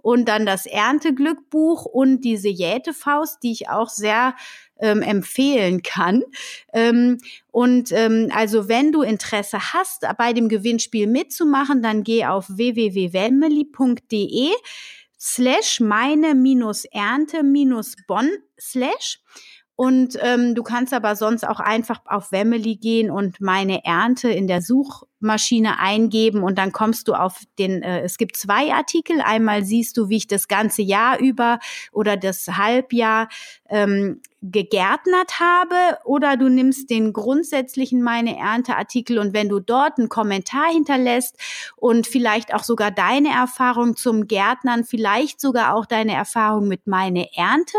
Und 0.00 0.28
dann 0.28 0.46
das 0.46 0.66
Ernteglückbuch 0.66 1.84
und 1.84 2.20
diese 2.20 2.48
Jätefaust, 2.48 3.42
die 3.42 3.50
ich 3.50 3.68
auch 3.68 3.88
sehr 3.88 4.36
ähm, 4.78 5.02
empfehlen 5.02 5.82
kann. 5.82 6.22
Ähm, 6.72 7.18
und 7.50 7.90
ähm, 7.90 8.30
also 8.32 8.68
wenn 8.68 8.92
du 8.92 9.02
Interesse 9.02 9.72
hast, 9.72 10.06
bei 10.16 10.32
dem 10.32 10.48
Gewinnspiel 10.48 11.08
mitzumachen, 11.08 11.82
dann 11.82 12.04
geh 12.04 12.26
auf 12.26 12.46
www.wemily.de 12.48 14.52
slash 15.18 15.80
meine 15.80 16.34
minus 16.34 16.84
Ernte 16.84 17.42
minus 17.42 17.94
Bonn 18.06 18.30
slash. 18.58 19.20
Und 19.74 20.18
ähm, 20.20 20.56
du 20.56 20.64
kannst 20.64 20.92
aber 20.92 21.14
sonst 21.14 21.46
auch 21.46 21.60
einfach 21.60 22.00
auf 22.04 22.32
Wemily 22.32 22.76
gehen 22.76 23.10
und 23.12 23.40
meine 23.40 23.84
Ernte 23.84 24.28
in 24.28 24.48
der 24.48 24.60
Suchmaschine 25.20 25.78
eingeben 25.80 26.42
und 26.42 26.58
dann 26.58 26.72
kommst 26.72 27.08
du 27.08 27.14
auf 27.14 27.40
den, 27.58 27.82
äh, 27.82 28.02
es 28.02 28.18
gibt 28.18 28.36
zwei 28.36 28.72
Artikel. 28.72 29.20
Einmal 29.20 29.64
siehst 29.64 29.96
du, 29.96 30.08
wie 30.08 30.16
ich 30.16 30.26
das 30.26 30.48
ganze 30.48 30.82
Jahr 30.82 31.18
über 31.18 31.58
oder 31.92 32.16
das 32.16 32.46
Halbjahr 32.46 33.28
ähm, 33.68 34.20
gegärtnert 34.40 35.40
habe 35.40 35.98
oder 36.04 36.36
du 36.36 36.48
nimmst 36.48 36.90
den 36.90 37.12
grundsätzlichen 37.12 38.02
meine 38.02 38.38
Ernteartikel 38.38 39.18
und 39.18 39.32
wenn 39.34 39.48
du 39.48 39.58
dort 39.58 39.98
einen 39.98 40.08
Kommentar 40.08 40.70
hinterlässt 40.70 41.36
und 41.74 42.06
vielleicht 42.06 42.54
auch 42.54 42.62
sogar 42.62 42.92
deine 42.92 43.30
Erfahrung 43.30 43.96
zum 43.96 44.28
Gärtnern, 44.28 44.84
vielleicht 44.84 45.40
sogar 45.40 45.74
auch 45.74 45.86
deine 45.86 46.14
Erfahrung 46.14 46.68
mit 46.68 46.86
meine 46.86 47.34
Ernte 47.34 47.76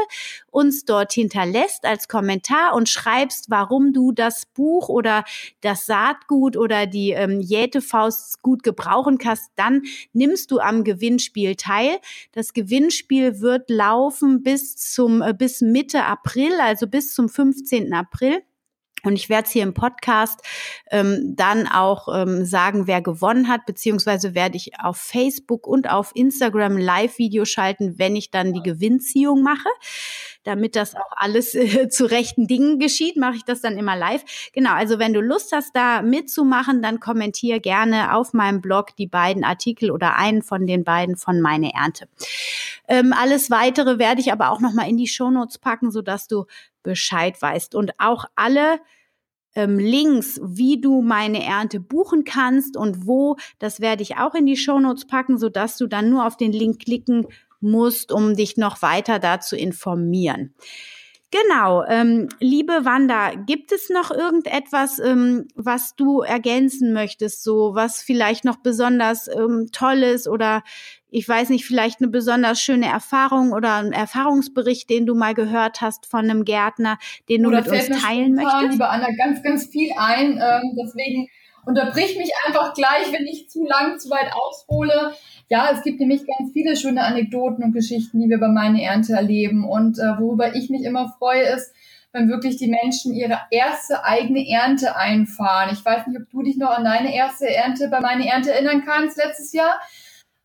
uns 0.51 0.83
dort 0.83 1.13
hinterlässt 1.13 1.85
als 1.85 2.09
Kommentar 2.09 2.73
und 2.73 2.89
schreibst, 2.89 3.49
warum 3.49 3.93
du 3.93 4.11
das 4.11 4.45
Buch 4.45 4.89
oder 4.89 5.23
das 5.61 5.85
Saatgut 5.85 6.57
oder 6.57 6.87
die 6.87 7.11
ähm, 7.11 7.28
Jätefaust 7.41 8.41
gut 8.41 8.63
gebrauchen 8.63 9.17
kannst, 9.17 9.51
dann 9.55 9.83
nimmst 10.13 10.51
du 10.51 10.59
am 10.59 10.83
Gewinnspiel 10.83 11.55
teil. 11.55 11.97
Das 12.31 12.53
Gewinnspiel 12.53 13.41
wird 13.41 13.69
laufen 13.69 14.41
bis 14.43 14.75
zum 14.77 15.21
äh, 15.21 15.33
bis 15.33 15.61
Mitte 15.61 16.05
April 16.05 16.29
April, 16.29 16.59
also 16.59 16.87
bis 16.87 17.13
zum 17.13 17.29
15. 17.29 17.93
April. 17.93 18.41
Und 19.03 19.13
ich 19.13 19.29
werde 19.29 19.45
es 19.45 19.51
hier 19.51 19.63
im 19.63 19.73
Podcast 19.73 20.41
ähm, 20.91 21.33
dann 21.37 21.67
auch 21.67 22.09
ähm, 22.13 22.43
sagen, 22.43 22.85
wer 22.85 23.01
gewonnen 23.01 23.47
hat, 23.47 23.65
beziehungsweise 23.65 24.35
werde 24.35 24.57
ich 24.57 24.77
auf 24.77 24.97
Facebook 24.97 25.65
und 25.65 25.89
auf 25.89 26.11
Instagram 26.15 26.77
Live-Video 26.77 27.45
schalten, 27.45 27.97
wenn 27.97 28.17
ich 28.17 28.29
dann 28.29 28.51
die 28.51 28.61
Gewinnziehung 28.61 29.41
mache 29.41 29.69
damit 30.49 30.75
das 30.75 30.95
auch 30.95 31.11
alles 31.15 31.53
äh, 31.55 31.87
zu 31.89 32.05
rechten 32.05 32.47
Dingen 32.47 32.79
geschieht, 32.79 33.15
mache 33.15 33.35
ich 33.35 33.45
das 33.45 33.61
dann 33.61 33.77
immer 33.77 33.95
live. 33.95 34.23
Genau, 34.53 34.73
also 34.73 34.99
wenn 34.99 35.13
du 35.13 35.21
Lust 35.21 35.53
hast, 35.53 35.75
da 35.75 36.01
mitzumachen, 36.01 36.81
dann 36.81 36.99
kommentier 36.99 37.59
gerne 37.59 38.15
auf 38.15 38.33
meinem 38.33 38.59
Blog 38.59 38.95
die 38.97 39.07
beiden 39.07 39.43
Artikel 39.43 39.91
oder 39.91 40.15
einen 40.15 40.41
von 40.41 40.65
den 40.65 40.83
beiden 40.83 41.15
von 41.15 41.39
meine 41.39 41.73
Ernte. 41.73 42.09
Ähm, 42.87 43.13
alles 43.13 43.51
weitere 43.51 43.99
werde 43.99 44.21
ich 44.21 44.31
aber 44.31 44.49
auch 44.51 44.59
nochmal 44.59 44.89
in 44.89 44.97
die 44.97 45.07
Shownotes 45.07 45.59
packen, 45.59 45.91
sodass 45.91 46.27
du 46.27 46.45
Bescheid 46.81 47.39
weißt. 47.39 47.75
Und 47.75 47.91
auch 47.99 48.25
alle 48.35 48.79
ähm, 49.55 49.77
Links, 49.77 50.39
wie 50.43 50.81
du 50.81 51.01
meine 51.01 51.43
Ernte 51.43 51.79
buchen 51.79 52.23
kannst 52.23 52.75
und 52.75 53.05
wo, 53.05 53.37
das 53.59 53.79
werde 53.79 54.01
ich 54.01 54.17
auch 54.17 54.33
in 54.33 54.45
die 54.45 54.57
Shownotes 54.57 55.05
packen, 55.05 55.37
sodass 55.37 55.77
du 55.77 55.87
dann 55.87 56.09
nur 56.09 56.25
auf 56.25 56.37
den 56.37 56.51
Link 56.51 56.79
klicken 56.79 57.27
musst, 57.61 58.11
um 58.11 58.35
dich 58.35 58.57
noch 58.57 58.81
weiter 58.81 59.19
da 59.19 59.39
zu 59.39 59.55
informieren. 59.55 60.53
Genau, 61.31 61.83
ähm, 61.85 62.27
liebe 62.39 62.85
Wanda, 62.85 63.33
gibt 63.35 63.71
es 63.71 63.89
noch 63.89 64.09
irgendetwas, 64.09 64.97
ähm, 64.97 65.47
was 65.53 65.95
du 65.95 66.21
ergänzen 66.21 66.91
möchtest, 66.91 67.43
so 67.43 67.75
was 67.75 68.01
vielleicht 68.01 68.45
noch 68.45 68.55
besonders 68.57 69.27
ähm, 69.27 69.67
toll 69.71 70.01
ist 70.01 70.27
oder 70.27 70.63
ich 71.11 71.27
weiß 71.27 71.49
nicht, 71.49 71.65
vielleicht 71.65 72.01
eine 72.01 72.09
besonders 72.09 72.59
schöne 72.59 72.87
Erfahrung 72.87 73.51
oder 73.51 73.75
ein 73.75 73.93
Erfahrungsbericht, 73.93 74.89
den 74.89 75.05
du 75.05 75.13
mal 75.13 75.35
gehört 75.35 75.81
hast 75.81 76.07
von 76.07 76.21
einem 76.21 76.45
Gärtner, 76.45 76.97
den 77.29 77.43
du 77.43 77.49
oder 77.49 77.61
mit 77.61 77.71
uns 77.71 78.01
teilen 78.01 78.33
möchtest? 78.33 78.71
Lieber 78.71 78.89
Anna, 78.89 79.09
ganz, 79.15 79.43
ganz 79.43 79.67
viel 79.67 79.91
ein. 79.97 80.33
Ähm, 80.33 80.77
deswegen 80.83 81.27
unterbrich 81.65 82.17
mich 82.17 82.31
einfach 82.45 82.73
gleich, 82.73 83.11
wenn 83.11 83.25
ich 83.25 83.49
zu 83.49 83.65
lang, 83.65 83.99
zu 83.99 84.09
weit 84.09 84.33
aushole. 84.33 85.13
Ja, 85.49 85.71
es 85.73 85.81
gibt 85.81 85.99
nämlich 85.99 86.27
ganz 86.27 86.53
viele 86.53 86.75
schöne 86.77 87.03
Anekdoten 87.03 87.63
und 87.63 87.73
Geschichten, 87.73 88.21
die 88.21 88.29
wir 88.29 88.39
bei 88.39 88.47
meine 88.47 88.83
Ernte 88.83 89.13
erleben. 89.13 89.67
Und 89.67 89.97
äh, 89.97 90.19
worüber 90.19 90.55
ich 90.55 90.69
mich 90.69 90.83
immer 90.83 91.15
freue, 91.17 91.41
ist, 91.41 91.73
wenn 92.11 92.29
wirklich 92.29 92.57
die 92.57 92.67
Menschen 92.67 93.13
ihre 93.13 93.39
erste 93.49 94.03
eigene 94.03 94.47
Ernte 94.47 94.95
einfahren. 94.95 95.69
Ich 95.73 95.83
weiß 95.83 96.07
nicht, 96.07 96.19
ob 96.19 96.29
du 96.29 96.43
dich 96.43 96.57
noch 96.57 96.69
an 96.69 96.83
deine 96.83 97.15
erste 97.15 97.47
Ernte 97.47 97.87
bei 97.89 97.99
meine 97.99 98.27
Ernte 98.27 98.51
erinnern 98.51 98.83
kannst 98.85 99.17
letztes 99.17 99.53
Jahr, 99.53 99.79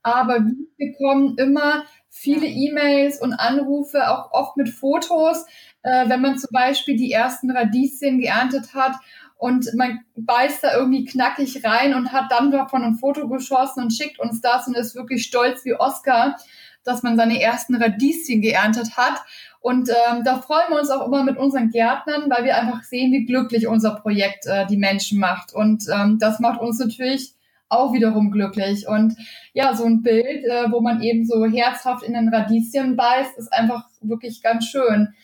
aber 0.03 0.39
wir 0.39 0.55
bekommen 0.77 1.35
immer 1.37 1.83
viele 2.09 2.47
E-Mails 2.47 3.19
und 3.19 3.33
Anrufe, 3.33 4.09
auch 4.09 4.31
oft 4.31 4.57
mit 4.57 4.69
Fotos, 4.69 5.45
äh, 5.81 6.07
wenn 6.07 6.21
man 6.21 6.37
zum 6.37 6.49
Beispiel 6.51 6.95
die 6.95 7.11
ersten 7.11 7.51
Radieschen 7.51 8.19
geerntet 8.19 8.73
hat 8.73 8.93
und 9.37 9.73
man 9.75 9.99
beißt 10.15 10.63
da 10.63 10.77
irgendwie 10.77 11.05
knackig 11.05 11.63
rein 11.63 11.93
und 11.93 12.13
hat 12.13 12.31
dann 12.31 12.51
davon 12.51 12.83
ein 12.83 12.95
Foto 12.95 13.27
geschossen 13.27 13.83
und 13.83 13.93
schickt 13.93 14.19
uns 14.19 14.41
das 14.41 14.67
und 14.67 14.77
ist 14.77 14.95
wirklich 14.95 15.25
stolz 15.25 15.65
wie 15.65 15.75
Oscar, 15.75 16.37
dass 16.83 17.03
man 17.03 17.17
seine 17.17 17.41
ersten 17.41 17.75
Radieschen 17.75 18.41
geerntet 18.41 18.95
hat. 18.95 19.21
Und 19.59 19.89
ähm, 19.89 20.23
da 20.23 20.39
freuen 20.39 20.69
wir 20.69 20.79
uns 20.79 20.91
auch 20.91 21.07
immer 21.07 21.23
mit 21.23 21.37
unseren 21.37 21.69
Gärtnern, 21.69 22.29
weil 22.29 22.45
wir 22.45 22.55
einfach 22.55 22.83
sehen, 22.83 23.11
wie 23.11 23.25
glücklich 23.25 23.67
unser 23.67 23.95
Projekt 23.95 24.45
äh, 24.45 24.67
die 24.67 24.77
Menschen 24.77 25.19
macht. 25.19 25.53
Und 25.53 25.85
ähm, 25.91 26.17
das 26.19 26.39
macht 26.39 26.61
uns 26.61 26.79
natürlich 26.79 27.33
auch 27.67 27.91
wiederum 27.93 28.31
glücklich. 28.31 28.87
Und 28.87 29.15
ja, 29.53 29.73
so 29.73 29.85
ein 29.85 30.03
Bild, 30.03 30.45
äh, 30.45 30.71
wo 30.71 30.81
man 30.81 31.01
eben 31.01 31.25
so 31.25 31.45
herzhaft 31.45 32.03
in 32.03 32.13
den 32.13 32.29
Radieschen 32.29 32.95
beißt, 32.95 33.37
ist 33.37 33.51
einfach 33.51 33.85
wirklich 34.01 34.41
ganz 34.43 34.65
schön. 34.65 35.15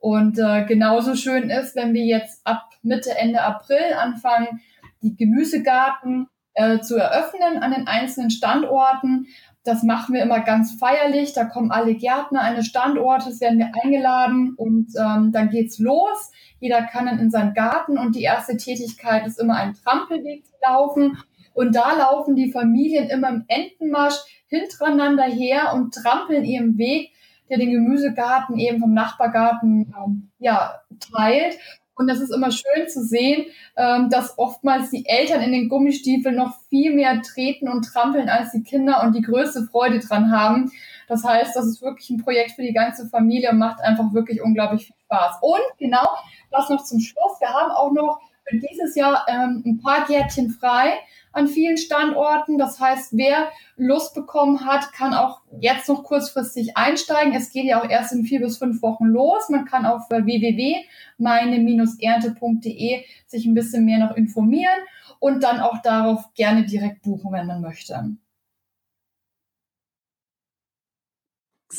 Und 0.00 0.38
äh, 0.38 0.64
genauso 0.64 1.14
schön 1.14 1.50
ist, 1.50 1.76
wenn 1.76 1.92
wir 1.94 2.04
jetzt 2.04 2.40
ab 2.44 2.70
Mitte, 2.82 3.16
Ende 3.16 3.42
April 3.42 3.94
anfangen, 3.98 4.60
die 5.02 5.14
Gemüsegarten 5.14 6.26
äh, 6.54 6.80
zu 6.80 6.96
eröffnen 6.96 7.62
an 7.62 7.72
den 7.72 7.86
einzelnen 7.86 8.30
Standorten. 8.30 9.26
Das 9.62 9.82
machen 9.82 10.14
wir 10.14 10.22
immer 10.22 10.40
ganz 10.40 10.72
feierlich. 10.72 11.34
Da 11.34 11.44
kommen 11.44 11.70
alle 11.70 11.94
Gärtner 11.94 12.40
eines 12.40 12.66
Standortes, 12.66 13.42
werden 13.42 13.58
wir 13.58 13.72
eingeladen 13.82 14.54
und 14.56 14.88
ähm, 14.98 15.32
dann 15.32 15.50
geht's 15.50 15.78
los. 15.78 16.32
Jeder 16.60 16.82
kann 16.82 17.06
dann 17.06 17.18
in 17.18 17.30
seinen 17.30 17.52
Garten 17.52 17.98
und 17.98 18.16
die 18.16 18.22
erste 18.22 18.56
Tätigkeit 18.56 19.26
ist 19.26 19.38
immer 19.38 19.56
einen 19.56 19.74
Trampelweg 19.74 20.46
zu 20.46 20.52
laufen. 20.66 21.18
Und 21.52 21.76
da 21.76 21.92
laufen 21.92 22.36
die 22.36 22.50
Familien 22.50 23.10
immer 23.10 23.28
im 23.28 23.44
Entenmarsch 23.48 24.16
hintereinander 24.46 25.24
her 25.24 25.72
und 25.74 25.94
trampeln 25.94 26.44
ihren 26.44 26.78
Weg, 26.78 27.12
der 27.50 27.58
den 27.58 27.72
Gemüsegarten 27.72 28.58
eben 28.58 28.80
vom 28.80 28.94
Nachbargarten 28.94 29.92
ähm, 29.96 30.30
ja, 30.38 30.80
teilt. 31.12 31.58
Und 32.00 32.06
das 32.06 32.20
ist 32.20 32.32
immer 32.32 32.50
schön 32.50 32.88
zu 32.88 33.04
sehen, 33.04 33.44
ähm, 33.76 34.08
dass 34.08 34.38
oftmals 34.38 34.88
die 34.88 35.04
Eltern 35.06 35.42
in 35.42 35.52
den 35.52 35.68
Gummistiefeln 35.68 36.34
noch 36.34 36.56
viel 36.70 36.94
mehr 36.94 37.20
treten 37.20 37.68
und 37.68 37.82
trampeln 37.84 38.30
als 38.30 38.52
die 38.52 38.62
Kinder 38.62 39.02
und 39.02 39.14
die 39.14 39.20
größte 39.20 39.64
Freude 39.64 39.98
dran 39.98 40.30
haben. 40.32 40.72
Das 41.08 41.24
heißt, 41.24 41.54
das 41.54 41.66
ist 41.66 41.82
wirklich 41.82 42.08
ein 42.08 42.22
Projekt 42.22 42.52
für 42.52 42.62
die 42.62 42.72
ganze 42.72 43.06
Familie 43.08 43.50
und 43.50 43.58
macht 43.58 43.82
einfach 43.82 44.14
wirklich 44.14 44.40
unglaublich 44.40 44.86
viel 44.86 44.96
Spaß. 45.04 45.40
Und 45.42 45.78
genau, 45.78 46.06
das 46.50 46.70
noch 46.70 46.84
zum 46.84 47.00
Schluss. 47.00 47.38
Wir 47.38 47.48
haben 47.48 47.70
auch 47.70 47.92
noch 47.92 48.20
dieses 48.52 48.94
Jahr 48.94 49.24
ähm, 49.28 49.62
ein 49.64 49.80
paar 49.80 50.06
Gärtchen 50.06 50.50
frei 50.50 50.98
an 51.32 51.48
vielen 51.48 51.76
Standorten. 51.76 52.56
Das 52.58 52.78
heißt, 52.80 53.16
wer 53.16 53.50
Lust 53.76 54.14
bekommen 54.14 54.64
hat, 54.66 54.92
kann 54.92 55.14
auch 55.14 55.40
jetzt 55.60 55.88
noch 55.88 56.02
kurzfristig 56.04 56.76
einsteigen. 56.76 57.34
Es 57.34 57.50
geht 57.50 57.66
ja 57.66 57.80
auch 57.80 57.88
erst 57.88 58.12
in 58.12 58.24
vier 58.24 58.40
bis 58.40 58.58
fünf 58.58 58.82
Wochen 58.82 59.06
los. 59.06 59.48
Man 59.48 59.64
kann 59.64 59.86
auf 59.86 60.10
www.meine-ernte.de 60.10 63.04
sich 63.26 63.46
ein 63.46 63.54
bisschen 63.54 63.84
mehr 63.84 63.98
noch 63.98 64.16
informieren 64.16 64.78
und 65.18 65.42
dann 65.42 65.58
auch 65.60 65.82
darauf 65.82 66.32
gerne 66.34 66.64
direkt 66.64 67.02
buchen, 67.02 67.32
wenn 67.32 67.46
man 67.46 67.60
möchte. 67.60 68.16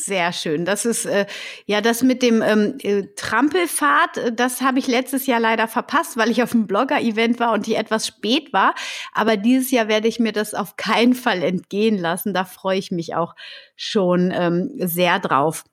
Sehr 0.05 0.33
schön. 0.33 0.65
Das 0.65 0.85
ist 0.85 1.05
äh, 1.05 1.27
ja 1.65 1.79
das 1.81 2.01
mit 2.01 2.23
dem 2.23 2.41
ähm, 2.41 2.77
äh, 2.81 3.03
Trampelfahrt. 3.15 4.17
Äh, 4.17 4.33
das 4.33 4.61
habe 4.61 4.79
ich 4.79 4.87
letztes 4.87 5.27
Jahr 5.27 5.39
leider 5.39 5.67
verpasst, 5.67 6.17
weil 6.17 6.31
ich 6.31 6.41
auf 6.41 6.53
einem 6.53 6.65
Blogger-Event 6.65 7.39
war 7.39 7.53
und 7.53 7.67
ich 7.67 7.77
etwas 7.77 8.07
spät 8.07 8.51
war. 8.51 8.73
Aber 9.13 9.37
dieses 9.37 9.69
Jahr 9.69 9.87
werde 9.87 10.07
ich 10.07 10.19
mir 10.19 10.31
das 10.31 10.53
auf 10.55 10.75
keinen 10.75 11.13
Fall 11.13 11.43
entgehen 11.43 11.97
lassen. 11.97 12.33
Da 12.33 12.45
freue 12.45 12.79
ich 12.79 12.89
mich 12.91 13.15
auch 13.15 13.35
schon 13.75 14.31
ähm, 14.33 14.71
sehr 14.77 15.19
drauf. 15.19 15.63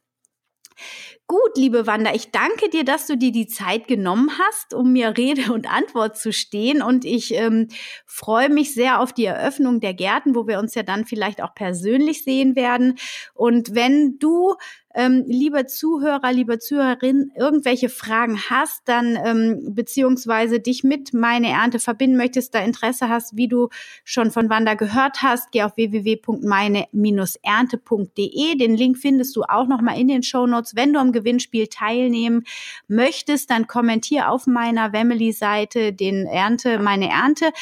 Gut, 1.26 1.56
liebe 1.56 1.86
Wanda, 1.86 2.14
ich 2.14 2.30
danke 2.30 2.70
dir, 2.70 2.84
dass 2.84 3.06
du 3.06 3.16
dir 3.16 3.32
die 3.32 3.46
Zeit 3.46 3.86
genommen 3.86 4.30
hast, 4.38 4.72
um 4.72 4.92
mir 4.92 5.16
Rede 5.18 5.52
und 5.52 5.70
Antwort 5.70 6.16
zu 6.16 6.32
stehen. 6.32 6.80
Und 6.80 7.04
ich 7.04 7.34
ähm, 7.34 7.68
freue 8.06 8.48
mich 8.48 8.72
sehr 8.72 9.00
auf 9.00 9.12
die 9.12 9.26
Eröffnung 9.26 9.80
der 9.80 9.92
Gärten, 9.92 10.34
wo 10.34 10.46
wir 10.46 10.58
uns 10.58 10.74
ja 10.74 10.82
dann 10.82 11.04
vielleicht 11.04 11.42
auch 11.42 11.54
persönlich 11.54 12.24
sehen 12.24 12.56
werden. 12.56 12.98
Und 13.34 13.74
wenn 13.74 14.18
du 14.18 14.54
ähm, 14.98 15.24
lieber 15.28 15.66
Zuhörer, 15.68 16.32
lieber 16.32 16.58
Zuhörerin, 16.58 17.30
irgendwelche 17.36 17.88
Fragen 17.88 18.36
hast, 18.50 18.82
dann 18.86 19.16
ähm, 19.24 19.72
beziehungsweise 19.72 20.58
dich 20.58 20.82
mit 20.82 21.14
meine 21.14 21.50
Ernte 21.50 21.78
verbinden 21.78 22.16
möchtest, 22.16 22.52
da 22.52 22.58
Interesse 22.58 23.08
hast, 23.08 23.36
wie 23.36 23.46
du 23.46 23.68
schon 24.02 24.32
von 24.32 24.50
Wanda 24.50 24.74
gehört 24.74 25.22
hast, 25.22 25.52
geh 25.52 25.62
auf 25.62 25.76
www.meine-ernte.de. 25.76 28.56
Den 28.56 28.76
Link 28.76 28.98
findest 28.98 29.36
du 29.36 29.44
auch 29.44 29.68
noch 29.68 29.82
mal 29.82 29.96
in 29.96 30.08
den 30.08 30.24
Show 30.24 30.48
Notes. 30.48 30.74
Wenn 30.74 30.92
du 30.92 30.98
am 30.98 31.12
Gewinnspiel 31.12 31.68
teilnehmen 31.68 32.42
möchtest, 32.88 33.50
dann 33.50 33.68
kommentier 33.68 34.28
auf 34.28 34.48
meiner 34.48 34.90
Family-Seite 34.90 35.92
den 35.92 36.26
Ernte, 36.26 36.80
meine 36.80 37.08
Ernte 37.08 37.52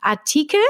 Artikel. 0.00 0.60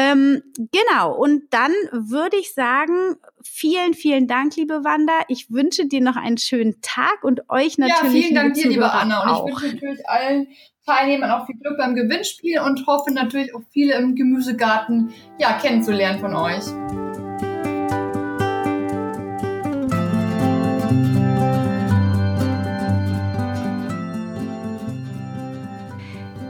Ähm, 0.00 0.42
genau, 0.56 1.12
und 1.12 1.52
dann 1.52 1.72
würde 1.90 2.36
ich 2.36 2.54
sagen, 2.54 3.16
vielen, 3.42 3.94
vielen 3.94 4.28
Dank, 4.28 4.54
liebe 4.54 4.84
Wanda. 4.84 5.12
Ich 5.26 5.50
wünsche 5.50 5.86
dir 5.86 6.00
noch 6.00 6.14
einen 6.14 6.38
schönen 6.38 6.80
Tag 6.82 7.24
und 7.24 7.50
euch 7.50 7.78
natürlich. 7.78 8.02
Ja, 8.02 8.08
vielen 8.08 8.34
Dank 8.36 8.54
dir, 8.54 8.68
liebe 8.68 8.92
Anna. 8.92 9.22
Und 9.22 9.48
ich 9.48 9.62
wünsche 9.62 9.74
natürlich 9.74 10.08
allen 10.08 10.46
Teilnehmern 10.86 11.32
auch 11.32 11.46
viel 11.46 11.56
Glück 11.56 11.78
beim 11.78 11.96
Gewinnspiel 11.96 12.60
und 12.60 12.86
hoffe 12.86 13.12
natürlich 13.12 13.52
auch 13.56 13.62
viele 13.72 13.94
im 13.94 14.14
Gemüsegarten 14.14 15.12
ja, 15.38 15.54
kennenzulernen 15.54 16.20
von 16.20 16.36
euch. 16.36 17.07